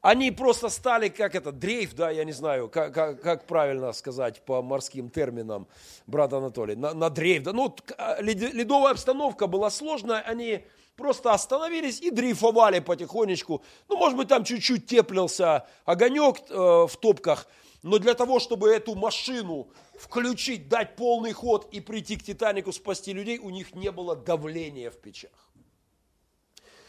[0.00, 4.44] Они просто стали, как это, дрейф, да, я не знаю, как, как, как правильно сказать
[4.44, 5.68] по морским терминам,
[6.08, 7.44] брат Анатолий, на, на дрейф.
[7.44, 13.62] Да, ну, а, ледовая обстановка была сложная, они просто остановились и дрейфовали потихонечку.
[13.88, 17.46] Ну, может быть, там чуть-чуть теплился огонек э, в топках,
[17.84, 19.68] но для того, чтобы эту машину
[20.02, 24.90] включить, дать полный ход и прийти к Титанику, спасти людей, у них не было давления
[24.90, 25.50] в печах.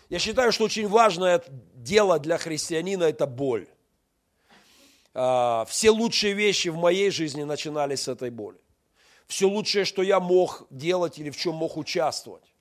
[0.10, 1.44] Я считаю, что очень важное
[1.76, 3.68] дело для христианина– это боль.
[5.14, 8.60] А, все лучшие вещи в моей жизни начинались с этой боли.
[9.28, 12.54] Все лучшее, что я мог делать или в чем мог участвовать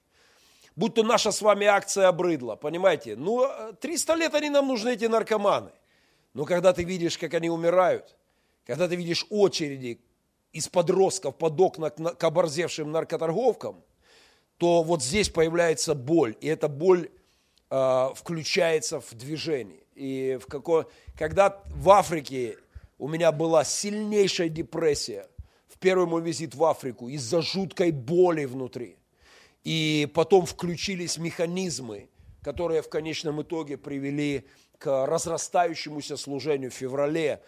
[0.76, 3.16] будь то наша с вами акция обрыдла, понимаете?
[3.16, 3.46] Ну,
[3.80, 5.72] 300 лет они нам нужны, эти наркоманы.
[6.34, 8.16] Но когда ты видишь, как они умирают,
[8.66, 10.00] когда ты видишь очереди
[10.52, 13.82] из подростков под окна к оборзевшим наркоторговкам,
[14.58, 17.10] то вот здесь появляется боль, и эта боль
[17.70, 19.82] э, включается в движение.
[19.94, 20.86] И в какой,
[21.18, 22.58] когда в Африке
[22.98, 25.26] у меня была сильнейшая депрессия,
[25.68, 28.96] в первый мой визит в Африку, из-за жуткой боли внутри–
[29.64, 32.08] и потом включились механизмы,
[32.42, 34.46] которые в конечном итоге привели
[34.78, 37.42] к разрастающемуся служению в феврале.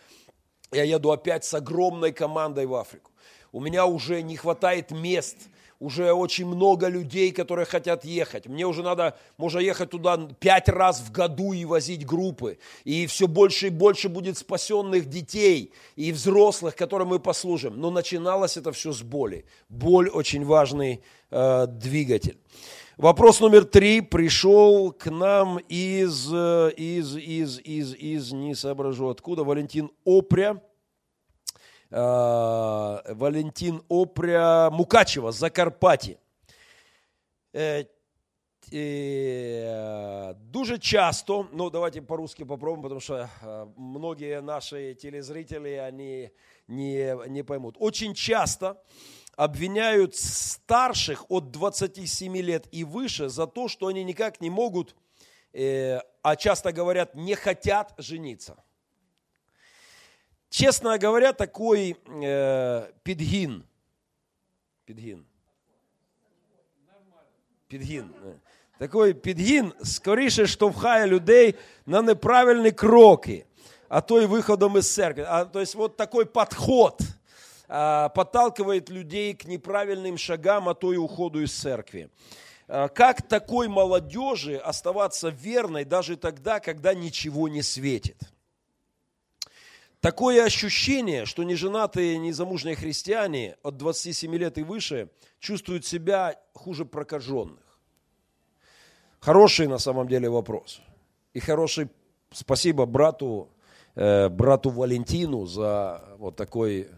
[0.74, 3.10] Я еду опять с огромной командой в Африку.
[3.52, 5.36] У меня уже не хватает мест–
[5.84, 8.46] уже очень много людей, которые хотят ехать.
[8.46, 12.58] Мне уже надо, можно ехать туда пять раз в году и возить группы.
[12.84, 17.78] И все больше и больше будет спасенных детей и взрослых, которым мы послужим.
[17.80, 19.44] Но начиналось это все с боли.
[19.68, 22.38] Боль очень важный э, двигатель.
[22.96, 29.42] Вопрос номер три пришел к нам из, э, из, из, из, из, не соображу откуда,
[29.42, 30.62] Валентин Опря.
[31.90, 36.18] Э, Валентин Опря Мукачева, Закарпаття.
[37.52, 37.86] Е,
[38.72, 46.30] е, дуже часто, ну давайте по-русски попробуем, потому что э, многие наши телезрители, они
[46.68, 47.74] не, не поймут.
[47.80, 48.80] Очень часто
[49.39, 54.95] обвиняют старших от 27 лет и выше за то, что они никак не могут,
[55.53, 58.57] э, а часто говорят, не хотят жениться.
[60.49, 63.63] Честно говоря, такой э, підгін,
[64.85, 65.25] підгін,
[67.67, 68.09] підгін,
[68.77, 73.45] такий підгін скоріше штовхає людей на неправильні кроки,
[73.89, 75.25] а то й виходом із церкви.
[75.29, 77.12] А, то есть вот такой подход а,
[78.14, 82.10] подталкивает людей к неправильным шагам, а то и уходу из церкви.
[82.68, 88.18] А, как такой молодежи оставаться верной даже тогда, когда ничего не светит?
[90.00, 95.08] Такое ощущение, что неженатые, незамужние христиане от 27 лет и выше
[95.38, 97.58] чувствуют себя хуже прокаженных.
[99.20, 100.82] Хороший на самом деле вопрос.
[101.32, 101.88] И хороший
[102.30, 103.48] спасибо брату,
[103.94, 106.88] э, брату Валентину за вот такой...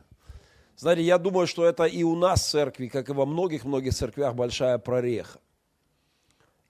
[0.77, 4.35] Знаете, я думаю, что это и у нас в церкви, как и во многих-многих церквях,
[4.35, 5.41] большая прореха.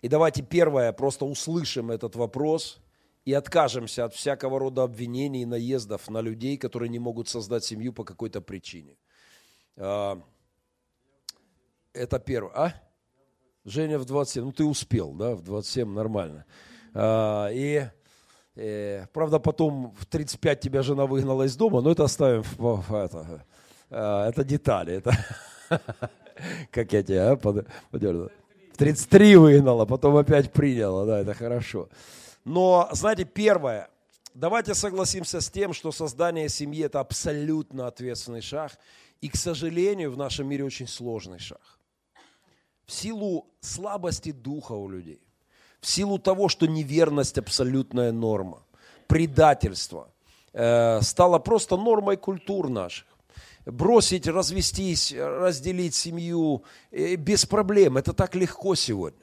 [0.02, 2.78] И давайте первое, просто услышим этот вопрос–
[3.26, 7.92] и откажемся от всякого рода обвинений и наездов на людей, которые не могут создать семью
[7.92, 8.96] по какой-то причине.
[9.76, 10.22] А,
[11.92, 12.52] Это первое.
[12.54, 12.74] А?
[13.64, 14.44] Женя в 27.
[14.44, 16.44] Ну, ты успел, да, в 27 нормально.
[16.94, 17.88] А, и,
[18.54, 23.44] э, правда, потом в 35 тебя жена выгнала из дома, но это оставим в это.
[23.90, 24.94] А, это детали.
[24.94, 25.12] Это,
[26.70, 28.30] как я тебя а, под, подернул.
[28.72, 31.88] В 33 выгнала, потом опять приняла, да, это хорошо.
[32.44, 33.88] Но, знаете, первое,
[34.34, 38.72] давайте согласимся с тем, что создание семьи– это абсолютно ответственный шаг,
[39.22, 41.78] и, к сожалению, в нашем мире очень сложный шаг.
[42.84, 45.22] В силу слабости духа у людей,
[45.80, 48.62] в силу того, что неверность– абсолютная норма,
[49.06, 50.12] предательство
[50.52, 53.15] э, стало просто нормой культур наших
[53.66, 57.96] бросить, развестись, разделить семью э, без проблем.
[57.96, 59.20] Это так легко сегодня.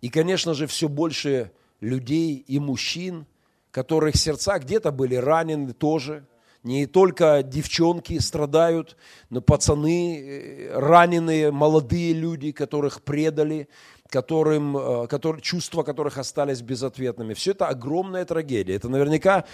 [0.00, 3.26] И, конечно же, все больше людей и мужчин,
[3.70, 6.24] которых сердца где-то были ранены тоже.
[6.64, 8.96] Не только девчонки страдают,
[9.30, 13.68] но пацаны, э, раненые, молодые люди, которых предали,
[14.10, 17.34] которым, э, которые, чувства которых остались безответными.
[17.34, 18.74] Все это огромная трагедия.
[18.74, 19.44] Это наверняка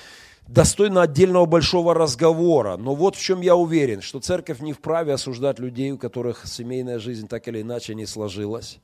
[0.48, 2.76] достойно отдельного большого разговора.
[2.76, 6.98] Но вот в чем я уверен, что церковь не вправе осуждать людей, у которых семейная
[6.98, 8.78] жизнь так или иначе не сложилась.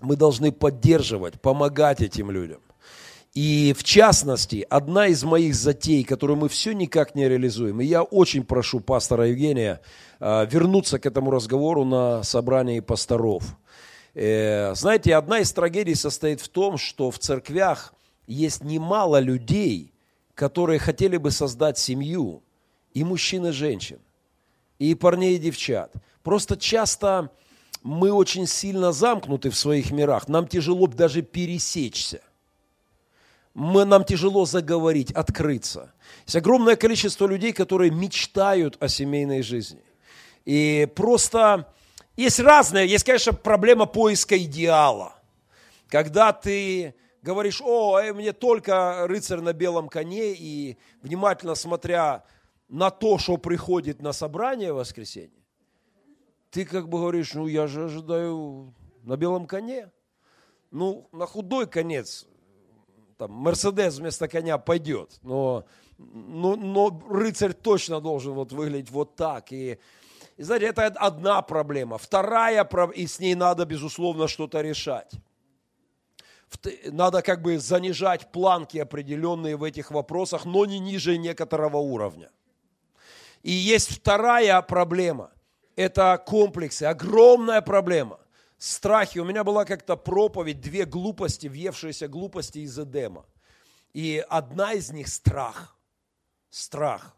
[0.00, 2.60] Мы должны поддерживать, помогать этим людям.
[3.34, 8.04] И в частности, одна из моих затей, которую мы все никак не реализуем, и я
[8.04, 9.80] очень прошу пастора Евгения
[10.20, 13.42] э, вернуться к этому разговору на собрании пасторов.
[14.14, 17.92] Э, знаете, одна из трагедий состоит в том, что в церквях
[18.28, 19.93] есть немало людей,
[20.34, 22.42] которые хотели бы создать семью,
[22.92, 23.98] и мужчин, и женщин,
[24.78, 25.92] и парней, и девчат.
[26.22, 27.30] Просто часто
[27.82, 32.20] мы очень сильно замкнуты в своих мирах, нам тяжело даже пересечься.
[33.52, 35.92] Мы, нам тяжело заговорить, открыться.
[36.24, 39.84] Есть огромное количество людей, которые мечтают о семейной жизни.
[40.44, 41.72] И просто
[42.16, 45.14] есть разные, есть, конечно, проблема поиска идеала.
[45.88, 52.24] Когда ты говоришь, о, э, мне только рыцарь на белом коне, и внимательно смотря
[52.68, 55.42] на то, что приходит на собрание в воскресенье,
[56.50, 59.90] ты как бы говоришь, ну я же ожидаю на белом коне.
[60.70, 62.26] Ну, на худой конец,
[63.16, 65.64] там, Мерседес вместо коня пойдет, но,
[65.98, 69.52] но, но рыцарь точно должен вот выглядеть вот так.
[69.52, 69.78] И,
[70.36, 71.96] и знаете, это одна проблема.
[71.96, 75.12] Вторая, и с ней надо, безусловно, что-то решать
[76.86, 82.30] надо как бы занижать планки определенные в этих вопросах, но не ниже некоторого уровня.
[83.42, 85.30] И есть вторая проблема.
[85.76, 88.20] Это комплексы, огромная проблема.
[88.58, 89.18] Страхи.
[89.18, 93.26] У меня была как-то проповедь, две глупости, въевшиеся глупости из Эдема.
[93.92, 95.76] И одна из них страх.
[96.50, 97.16] Страх.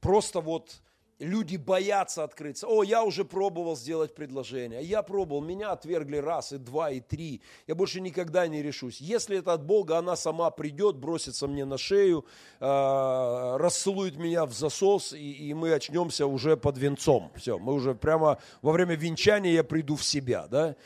[0.00, 0.82] Просто вот
[1.18, 2.66] люди боятся открыться.
[2.66, 4.82] О, я уже пробовал сделать предложение.
[4.82, 7.42] Я пробовал, меня отвергли раз, и два, и три.
[7.66, 9.00] Я больше никогда не решусь.
[9.00, 12.24] Если это от Бога, она сама придет, бросится мне на шею,
[12.60, 17.32] э, расцелует меня в засос, и, и мы очнемся уже под венцом.
[17.36, 20.46] Все, мы уже прямо во время венчания я приду в себя.
[20.48, 20.76] Да?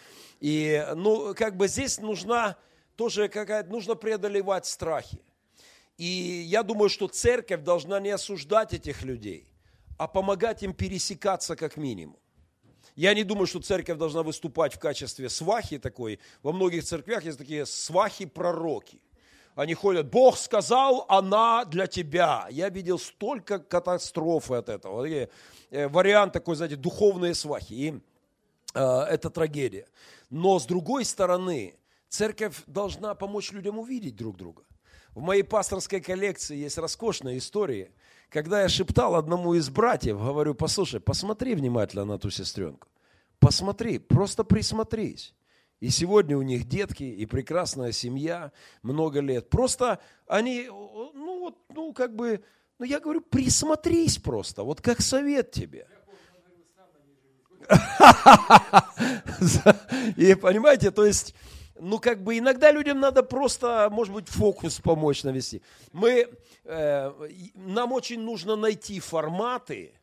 [0.41, 2.57] И, ну, как бы здесь нужна
[2.97, 5.21] тоже какая-то, нужно преодолевать страхи.
[5.97, 6.05] И
[6.47, 9.49] я думаю, что церковь должна не осуждать этих людей–
[9.99, 12.19] а помогать им пересекаться как минимум.
[12.95, 16.19] Я не думаю, что церковь должна выступать в качестве свахи такой.
[16.43, 19.01] Во многих церквях есть такие свахи-пророки.
[19.55, 22.47] Они ходят, Бог сказал, она для тебя.
[22.51, 25.05] Я видел столько катастрофы от этого.
[25.07, 27.73] Э, вариант такой, знаете, духовные свахи.
[27.73, 28.01] И
[28.75, 29.89] э, это трагедия.
[30.31, 31.75] Но с другой стороны,
[32.09, 34.63] церковь должна помочь людям увидеть друг друга.
[35.11, 37.91] В моей пасторской коллекции есть роскошная история–
[38.31, 42.89] когда я шептал одному из братьев, говорю, послушай, посмотри внимательно на ту сестренку.
[43.39, 45.35] Посмотри, просто присмотрись.
[45.81, 49.49] И сегодня у них детки и прекрасная семья, много лет.
[49.49, 52.43] Просто они, ну вот, ну как бы,
[52.79, 55.87] ну я говорю, присмотрись просто, вот как совет тебе.
[60.17, 61.35] И понимаете, то есть
[61.81, 65.63] ну, как бы иногда людям надо просто, может быть, фокус помочь навести.
[65.93, 66.29] Мы,
[66.69, 69.95] нам очень нужно найти форматы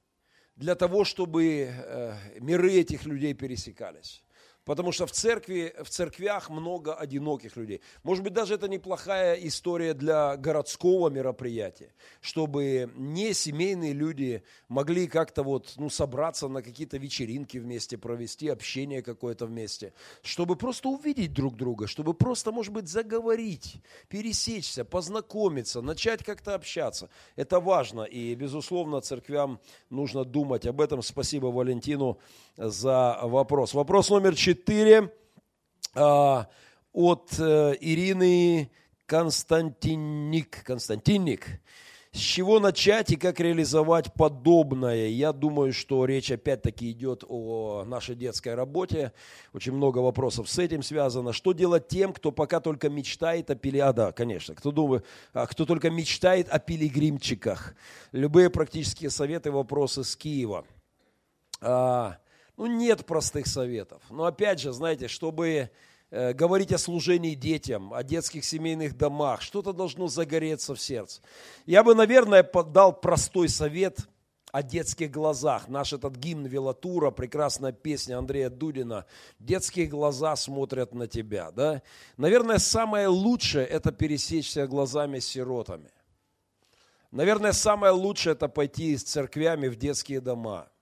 [0.56, 4.25] для того, чтобы э, миры этих людей пересекались.
[4.66, 7.82] Потому что в церкви, в церквях много одиноких людей.
[8.04, 15.44] Может быть, даже это неплохая история для городского мероприятия, чтобы не семейные люди могли как-то
[15.44, 19.94] вот, ну, собраться на какие-то вечеринки вместе, провести общение какое-то вместе,
[20.24, 23.78] чтобы просто увидеть друг друга, чтобы просто, может быть, заговорить,
[24.10, 27.10] пересечься, познакомиться, начать как-то общаться.
[27.36, 29.60] Это важно, и, безусловно, церквям
[29.92, 31.04] нужно думать об этом.
[31.04, 32.18] Спасибо Валентину
[32.58, 33.74] за вопрос.
[33.74, 35.12] Вопрос номер четыре
[35.94, 36.48] а,
[36.94, 38.72] от э, Ирины
[39.06, 40.64] Константинник.
[40.64, 41.62] Константинник.
[42.14, 45.08] С чего начать и как реализовать подобное?
[45.10, 49.12] Я думаю, что речь опять-таки идет о нашей детской работе.
[49.52, 51.34] Очень много вопросов с этим связано.
[51.34, 53.80] Что делать тем, кто пока только мечтает о пили...
[53.80, 54.56] А, да, конечно.
[54.56, 57.76] Кто, думает, а, кто только мечтает о пилигримчиках.
[58.14, 60.66] Любые практические советы, вопросы с Киева.
[61.60, 62.18] А,
[62.58, 64.02] ну, нет простых советов.
[64.10, 65.70] Но опять же, знаете, чтобы
[66.12, 69.42] Э, говорить о служении детям, о детских семейных домах.
[69.42, 71.22] Что-то должно загореться в сердце.
[71.66, 74.00] Я бы, наверное, дал простой совет
[74.52, 75.68] о детских глазах.
[75.68, 79.06] Наш этот гимн Велатура, прекрасная песня Андрея Дудина.
[79.40, 81.52] Детские глаза смотрят на тебя.
[81.52, 81.82] Да?
[82.18, 85.90] Наверное, самое лучшее– это пересечься глазами с сиротами.
[87.12, 90.70] Наверное, самое лучшее– это пойти с церквями в детские дома–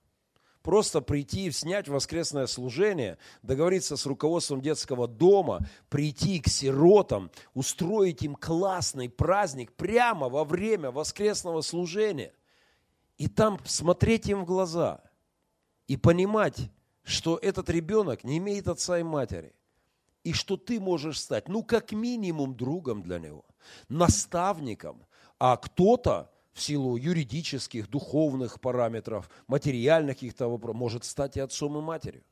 [0.64, 5.60] просто прийти, снять воскресное служение, договориться с руководством детского дома,
[5.90, 12.34] прийти к сиротам, устроить им классный праздник прямо во время воскресного служения.
[13.18, 15.04] И там смотреть им в глаза
[15.88, 16.72] и понимать,
[17.04, 19.54] что этот ребенок не имеет отца и матери.
[20.24, 23.44] И что ты можешь стать, ну, как минимум, другом для него,
[23.90, 25.06] наставником,
[25.38, 31.82] а кто-то в силу юридических, духовных параметров, материальных каких-то вопросов, может стать и отцом и
[31.82, 32.24] матерью.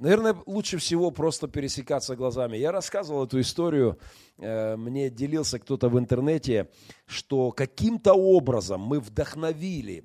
[0.00, 2.58] Наверное, лучше всего просто пересекаться глазами.
[2.58, 3.98] Я рассказывал эту историю,
[4.36, 6.68] э, мне делился кто-то в интернете,
[7.06, 10.04] что каким-то образом мы вдохновили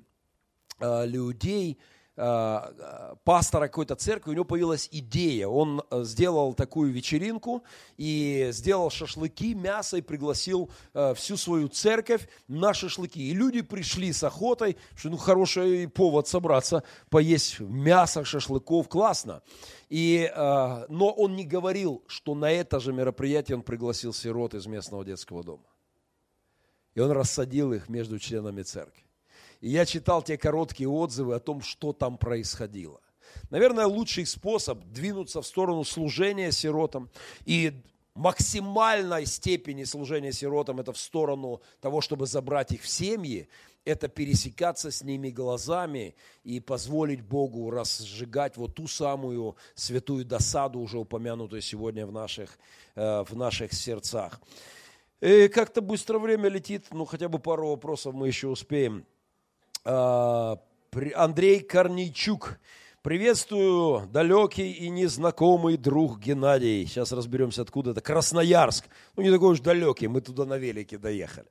[0.80, 1.78] э, людей–
[2.16, 5.48] пастора какой-то церкви, у него появилась идея.
[5.48, 7.62] Он э, сделал такую вечеринку
[7.98, 13.20] и сделал шашлыки, мясо и пригласил э, всю свою церковь на шашлыки.
[13.20, 19.42] И люди пришли с охотой, что ну хороший повод собраться, поесть мясо, шашлыков, классно.
[19.88, 25.04] И, но он не говорил, что на это же мероприятие он пригласил сирот из местного
[25.04, 25.62] детского дома.
[26.94, 29.05] И он рассадил их между членами церкви.
[29.60, 33.00] И я читал те короткие отзывы о том, что там происходило.
[33.50, 37.10] Наверное, лучший способ двинуться в сторону служения сиротам
[37.44, 37.82] и
[38.14, 43.48] максимальной степени служения сиротам, это в сторону того, чтобы забрать их в семьи,
[43.84, 50.98] это пересекаться с ними глазами и позволить Богу разжигать вот ту самую святую досаду, уже
[50.98, 52.58] упомянутую сегодня в наших,
[52.96, 54.40] э, в наших сердцах.
[55.20, 59.06] И как-то быстро время летит, ну хотя бы пару вопросов мы еще успеем
[59.86, 62.58] Андрей Корнейчук.
[63.02, 66.84] Приветствую, далекий и незнакомый друг Геннадий.
[66.86, 68.00] Сейчас разберемся, откуда это.
[68.00, 68.86] Красноярск.
[69.14, 71.46] Ну, не такой уж далекий, мы туда на велике доехали.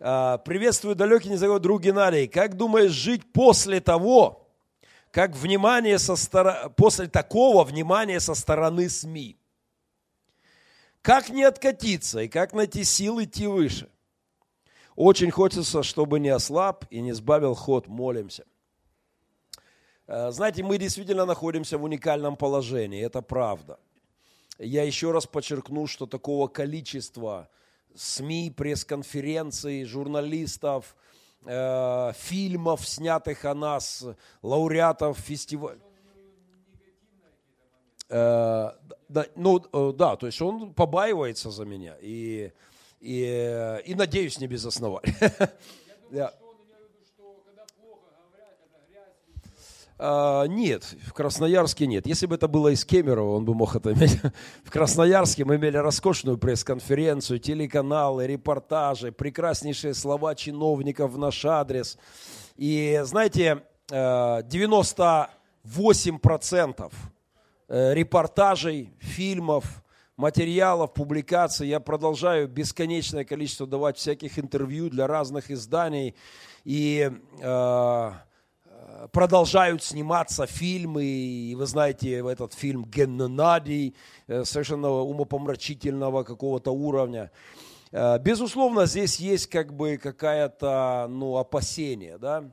[0.00, 2.26] А, приветствую, далекий, незнакомый друг Геннадий.
[2.26, 4.48] Как думаешь жить после того,
[5.10, 9.36] как внимание со стороны, после такого внимания со стороны СМИ?
[11.02, 13.90] Как не откатиться и как найти силы идти выше?
[14.98, 18.44] Очень хочется, чтобы не ослаб и не сбавил ход, молимся.
[20.08, 23.78] Э, знаете, мы действительно находимся в уникальном положении, это правда.
[24.58, 27.48] Я еще раз подчеркну, что такого количества
[27.94, 30.96] СМИ, пресс-конференций, журналистов,
[31.44, 34.04] э, фильмов, снятых о нас,
[34.42, 35.78] лауреатов фестиваля.
[38.08, 38.72] Э,
[39.08, 41.96] да, ну, э, да, то есть он побаивается за меня.
[42.00, 42.50] И
[43.00, 45.14] и, и надеюсь, не без основания.
[50.00, 52.06] А, нет, в Красноярске нет.
[52.06, 54.20] Если бы это было из Кемерово, он бы мог это иметь.
[54.64, 61.98] В Красноярске мы имели роскошную пресс-конференцию, телеканалы, репортажи, прекраснейшие слова чиновников в наш адрес.
[62.56, 65.28] И знаете, 98%
[66.78, 66.90] э,
[67.68, 69.82] э, репортажей, фильмов,
[70.18, 71.68] материалов, публикаций.
[71.68, 76.14] Я продолжаю бесконечное количество давать всяких интервью для разных изданий.
[76.64, 77.10] И
[77.40, 78.12] э,
[79.12, 81.04] продолжают сниматься фильмы.
[81.04, 83.94] И вы знаете, этот фильм Геннадий,
[84.26, 87.30] э, совершенно умопомрачительного какого-то уровня.
[87.92, 92.50] Э, безусловно, здесь есть как бы какая-то ну, опасение, да.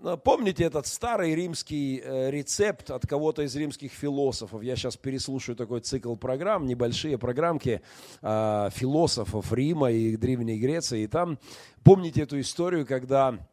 [0.00, 4.62] Ну, помните этот старый римский э, рецепт от кого-то из римских философов?
[4.62, 7.82] Я сейчас переслушаю такой цикл программ, небольшие программки
[8.22, 11.02] а, философов Рима и Древней Греции.
[11.02, 11.40] И там,
[11.82, 13.44] помните эту историю, когда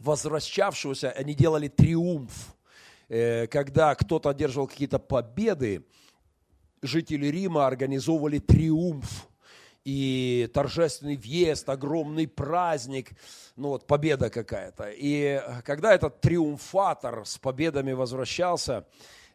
[0.00, 2.56] возвращавшегося, они делали триумф,
[3.10, 5.84] э, когда кто-то одерживал какие-то победы,
[6.80, 9.28] жители Рима организовывали триумф.
[9.84, 13.12] И торжественный въезд, огромный праздник,
[13.56, 14.90] ну вот победа какая-то.
[14.90, 18.86] И когда этот триумфатор с победами возвращался,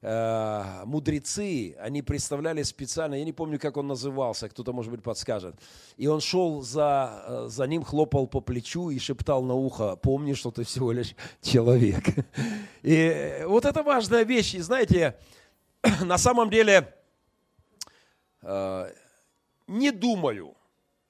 [0.02, 5.56] э, мудрецы, они представляли специально, я не помню, как он назывался, кто-то, может быть, подскажет.
[5.98, 10.34] И он шел за, э, за ним, хлопал по плечу и шептал на ухо, помни,
[10.34, 12.04] что ты всего лишь человек.
[12.82, 14.56] И вот это важная вещь.
[14.56, 15.16] И знаете,
[16.02, 16.94] на самом деле,
[18.42, 18.92] э,
[19.70, 20.56] не думаю,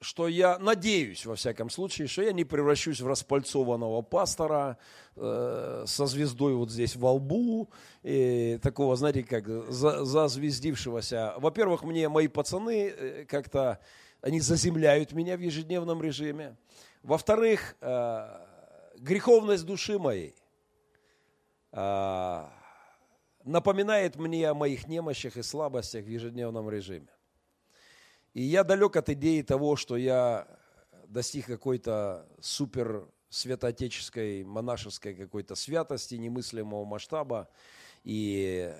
[0.00, 4.78] что я надеюсь, во всяком случае, что я не превращусь в распальцованного пастора
[5.16, 7.70] э, со звездой вот здесь во лбу,
[8.02, 11.34] и такого, знаете, как за, зазвездившегося.
[11.36, 13.78] Во-первых, мне мои пацаны э, как-то,
[14.22, 16.56] они заземляют меня в ежедневном режиме.
[17.02, 18.46] Во-вторых, э,
[18.98, 20.34] греховность души моей
[21.72, 22.44] э,
[23.44, 27.08] напоминает мне о моих немощах и слабостях в ежедневном режиме.
[28.34, 30.46] И я далек от идеи того, что я
[31.08, 37.48] достиг какой-то супер святоотеческой, монашеской какой-то святости, немыслимого масштаба.
[38.04, 38.72] И,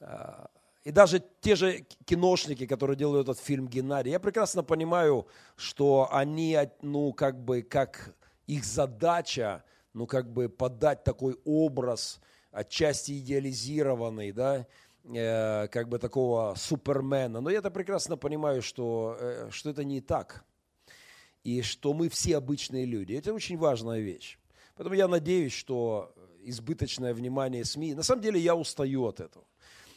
[0.00, 0.50] а,
[0.84, 6.58] и даже те же киношники, которые делают этот фильм «Геннадий», я прекрасно понимаю, что они,
[6.82, 8.14] ну, как бы, как
[8.46, 14.66] их задача, ну, как бы подать такой образ, отчасти идеализированный, да,
[15.04, 17.40] Э, как бы такого супермена.
[17.40, 20.44] Но я-то прекрасно понимаю, что, э, что это не так.
[21.42, 23.14] И что мы все обычные люди.
[23.14, 24.38] Это очень важная вещь.
[24.76, 27.94] Поэтому я надеюсь, что избыточное внимание СМИ...
[27.94, 29.44] На самом деле я устаю от этого.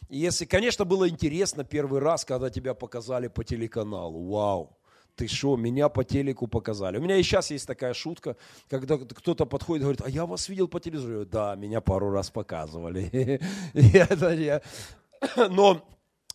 [0.08, 4.26] Если, конечно, было интересно первый раз, когда тебя показали по телеканалу.
[4.28, 4.76] Вау!
[5.16, 6.98] Ты что, меня по телеку показали.
[6.98, 8.36] У меня и сейчас есть такая шутка,
[8.68, 11.24] когда кто-то подходит и говорит, а я вас видел по телевизору.
[11.24, 13.40] Да, меня пару раз показывали.
[15.36, 15.86] Но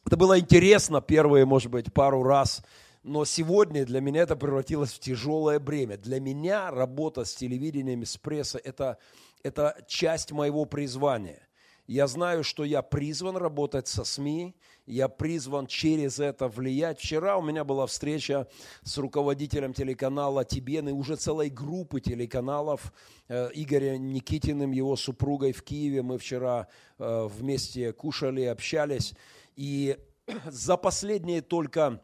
[0.06, 2.64] это было интересно первые, может быть, пару раз.
[3.04, 5.98] Но сегодня для меня это превратилось в тяжелое бремя.
[5.98, 8.98] Для меня работа с телевидением, с прессой это,–
[9.44, 11.49] это часть моего призвания.
[11.90, 14.54] Я знаю, что я призван работать со СМИ,
[14.86, 17.00] я призван через это влиять.
[17.00, 18.48] Вчера у меня была встреча
[18.84, 22.94] с руководителем телеканала Тибен и уже целой группы телеканалов
[23.28, 26.04] э, Игорем Никитиным, его супругой в Киеве.
[26.04, 26.68] Мы вчера
[27.00, 29.16] э, вместе кушали, общались.
[29.56, 29.98] И
[30.46, 32.04] за последние только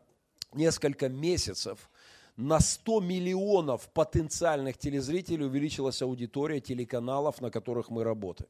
[0.52, 1.92] несколько месяцев
[2.38, 8.50] на 100 миллионов потенциальных телезрителей увеличилась аудитория телеканалов, на которых мы работаем.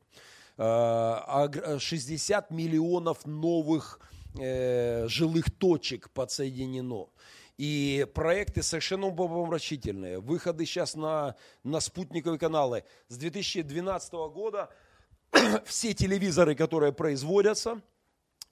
[0.58, 4.00] 60 э, миллионов новых
[4.40, 7.10] э, жилых точек подсоединено.
[7.58, 10.20] И проекты совершенно умопомрачительные.
[10.20, 12.84] Выходы сейчас на, на спутниковые каналы.
[13.08, 14.70] С 2012 года
[15.66, 17.82] все телевизоры, которые производятся,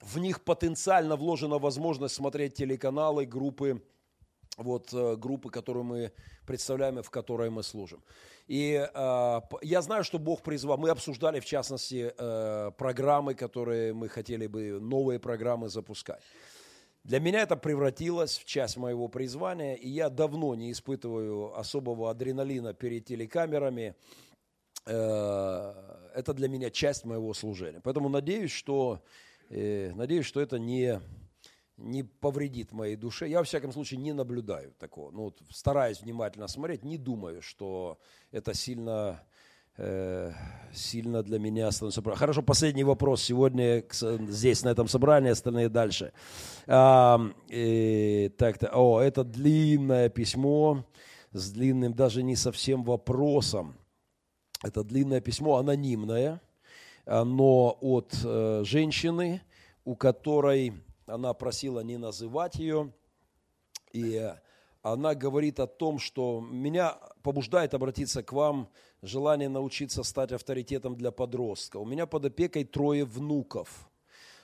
[0.00, 3.82] в них потенциально вложена возможность смотреть телеканалы, группы,
[4.56, 6.12] вот, э, группы, которые мы
[6.46, 8.02] представляем и в которой мы служим.
[8.46, 10.78] И э, я знаю, что Бог призвал.
[10.78, 16.22] Мы обсуждали, в частности, э, программы, которые мы хотели бы, новые программы запускать.
[17.04, 22.72] Для меня это превратилось в часть моего призвания, и я давно не испытываю особого адреналина
[22.72, 23.94] перед телекамерами.
[24.86, 25.72] Э,
[26.14, 27.80] это для меня часть моего служения.
[27.82, 29.02] Поэтому надеюсь, что,
[29.50, 31.00] э, надеюсь, что это не
[31.76, 33.28] не повредит моей душе.
[33.28, 35.10] Я, во всяком случае, не наблюдаю такого.
[35.10, 37.98] Ну, вот, стараюсь внимательно смотреть, не думаю, что
[38.30, 39.22] это сильно,
[39.76, 40.32] э,
[40.72, 42.02] сильно для меня становится...
[42.14, 46.12] Хорошо, последний вопрос сегодня здесь, на этом собрании, остальные дальше.
[46.66, 47.20] А,
[47.50, 50.84] э, так-то, о, это длинное письмо
[51.32, 53.76] с длинным, даже не совсем вопросом.
[54.62, 56.40] Это длинное письмо, анонимное,
[57.04, 59.42] но от э, женщины,
[59.84, 60.72] у которой
[61.06, 62.92] она просила не называть ее,
[63.92, 64.32] и
[64.82, 68.68] она говорит о том, что меня побуждает обратиться к вам
[69.02, 71.78] желание научиться стать авторитетом для подростка.
[71.78, 73.88] У меня под опекой трое внуков.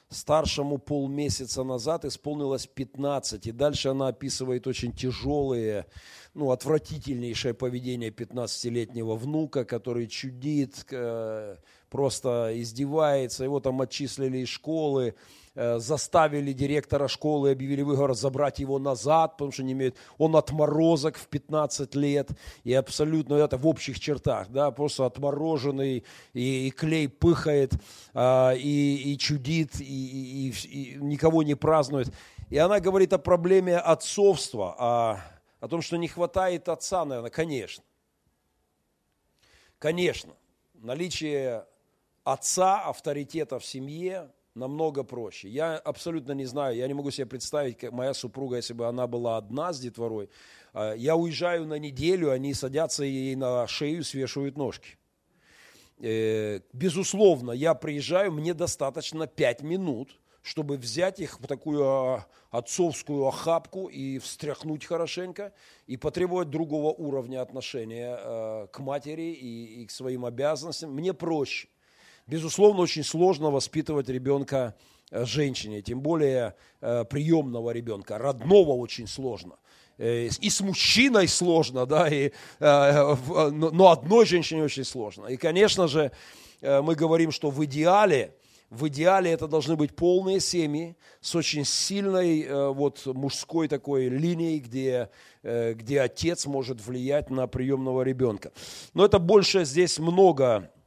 [0.09, 5.87] Старшему полмесяца назад исполнилось 15, и дальше она описывает очень тяжелые,
[6.35, 11.57] ну, отвратительнейшее поведение 15-летнего внука, который чудит, э,
[11.91, 15.15] просто издевается, его там отчислили из школы,
[15.61, 21.27] заставили директора школы, объявили выговор забрать его назад, потому что не имеет, он отморозок в
[21.27, 22.31] 15 лет,
[22.65, 27.75] и абсолютно это в общих чертах, да, просто отмороженный, и, и клей пыхает,
[28.15, 32.09] а, и, и чудит, и, и, и никого не празднует.
[32.49, 35.21] И она говорит о проблеме отцовства, о,
[35.61, 37.85] о том, что не хватает отца, наверное, конечно.
[39.79, 40.33] Конечно,
[40.73, 41.67] наличие
[42.25, 45.49] отца, авторитета в семье– намного проще.
[45.49, 49.07] Я абсолютно не знаю, я не могу себе представить, как моя супруга, если бы она
[49.07, 50.29] была одна с детворой,
[50.73, 54.97] а, я уезжаю на неделю, они садятся ей на шею, свешивают ножки.
[55.99, 63.27] Э, безусловно, я приезжаю, мне достаточно 5 минут, чтобы взять их в такую а, отцовскую
[63.27, 65.53] охапку и встряхнуть хорошенько,
[65.87, 70.93] и потребовать другого уровня отношения э, к матери и, и к своим обязанностям.
[70.95, 71.69] Мне проще.
[72.31, 74.75] Безусловно, очень сложно воспитывать ребенка
[75.11, 78.17] э, женщине, тем более приемного ребенка.
[78.17, 79.57] Родного очень сложно.
[79.99, 85.27] И с мужчиной сложно, да, и, но одной женщине очень сложно.
[85.27, 86.11] И, конечно же,
[86.63, 88.33] мы говорим, что в идеале
[88.71, 94.61] в идеале это должны быть полные семьи с очень сильной э, вот, мужской такой линией,
[94.61, 95.11] где,
[95.43, 98.53] э, где отец может влиять на приемного ребенка.
[98.95, 100.80] Но это больше здесь много э,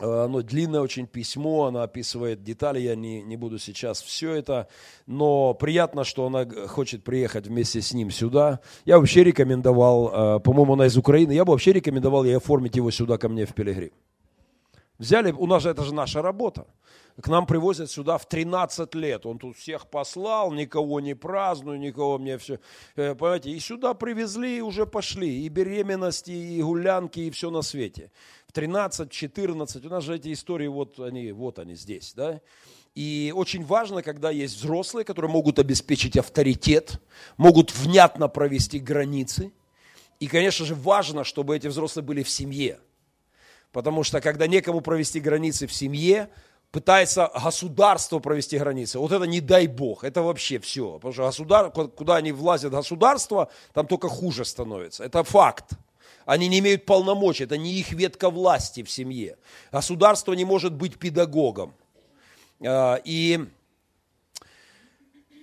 [0.00, 4.68] оно длинное очень письмо, она описывает детали, я не, не буду сейчас все это,
[5.06, 8.60] но приятно, что она хочет приехать вместе с ним сюда.
[8.84, 13.18] Я вообще рекомендовал, по-моему, она из Украины, я бы вообще рекомендовал ей оформить его сюда
[13.18, 13.92] ко мне в Пилигрим.
[14.98, 16.66] Взяли, у нас же это же наша работа
[17.20, 19.26] к нам привозят сюда в 13 лет.
[19.26, 22.58] Он тут всех послал, никого не праздную, никого мне все,
[22.96, 27.62] э, понимаете, и сюда привезли, и уже пошли, и беременности, и гулянки, и все на
[27.62, 28.10] свете.
[28.50, 32.40] В 13, 14, у нас же эти истории, вот они, вот они здесь, да.
[32.96, 37.00] И очень важно, когда есть взрослые, которые могут обеспечить авторитет,
[37.36, 39.52] могут внятно провести границы.
[40.18, 42.80] И, конечно же, важно, чтобы эти взрослые были в семье.
[43.70, 46.28] Потому что, когда некому провести границы в семье,
[46.72, 48.98] пытается государство провести границы.
[48.98, 50.94] Вот это не дай бог, это вообще все.
[50.94, 55.04] Потому что государ, куда они влазят государство, там только хуже становится.
[55.04, 55.76] Это факт.
[56.30, 59.36] Они не имеют полномочий, это не их ветка власти в семье.
[59.72, 61.74] Государство не может быть педагогом.
[62.64, 63.46] А, и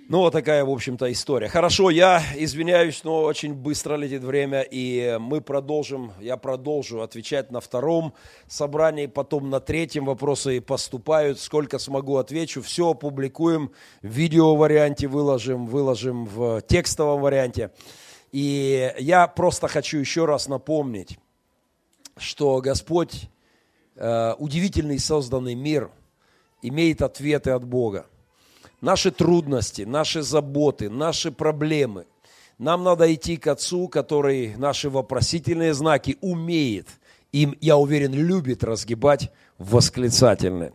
[0.07, 1.49] ну, вот такая, в общем-то, история.
[1.49, 7.59] Хорошо, я извиняюсь, но очень быстро летит время, и мы продолжим, я продолжу отвечать на
[7.59, 8.13] втором
[8.47, 15.65] собрании, потом на третьем вопросы поступают, сколько смогу отвечу, все опубликуем, в видео варианте выложим,
[15.65, 17.71] выложим в текстовом варианте.
[18.37, 21.17] И я просто хочу еще раз напомнить,
[22.17, 23.31] что Господь,
[23.95, 25.89] э, удивительный созданный мир,
[26.61, 28.05] имеет ответы от Бога
[28.79, 32.05] наши трудности, наши заботы, наши проблемы.
[32.59, 36.89] Нам надо идти к Отцу, который наши вопросительные знаки умеет,
[37.31, 40.73] им, я уверен, любит разгибать восклицательные.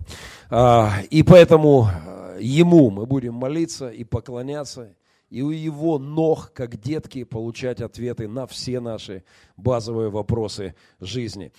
[0.50, 4.88] А, и поэтому а, Ему мы будем молиться и поклоняться,
[5.32, 9.24] и у Его ног, как детки, получать ответы на все наши
[9.56, 11.52] базовые вопросы жизни.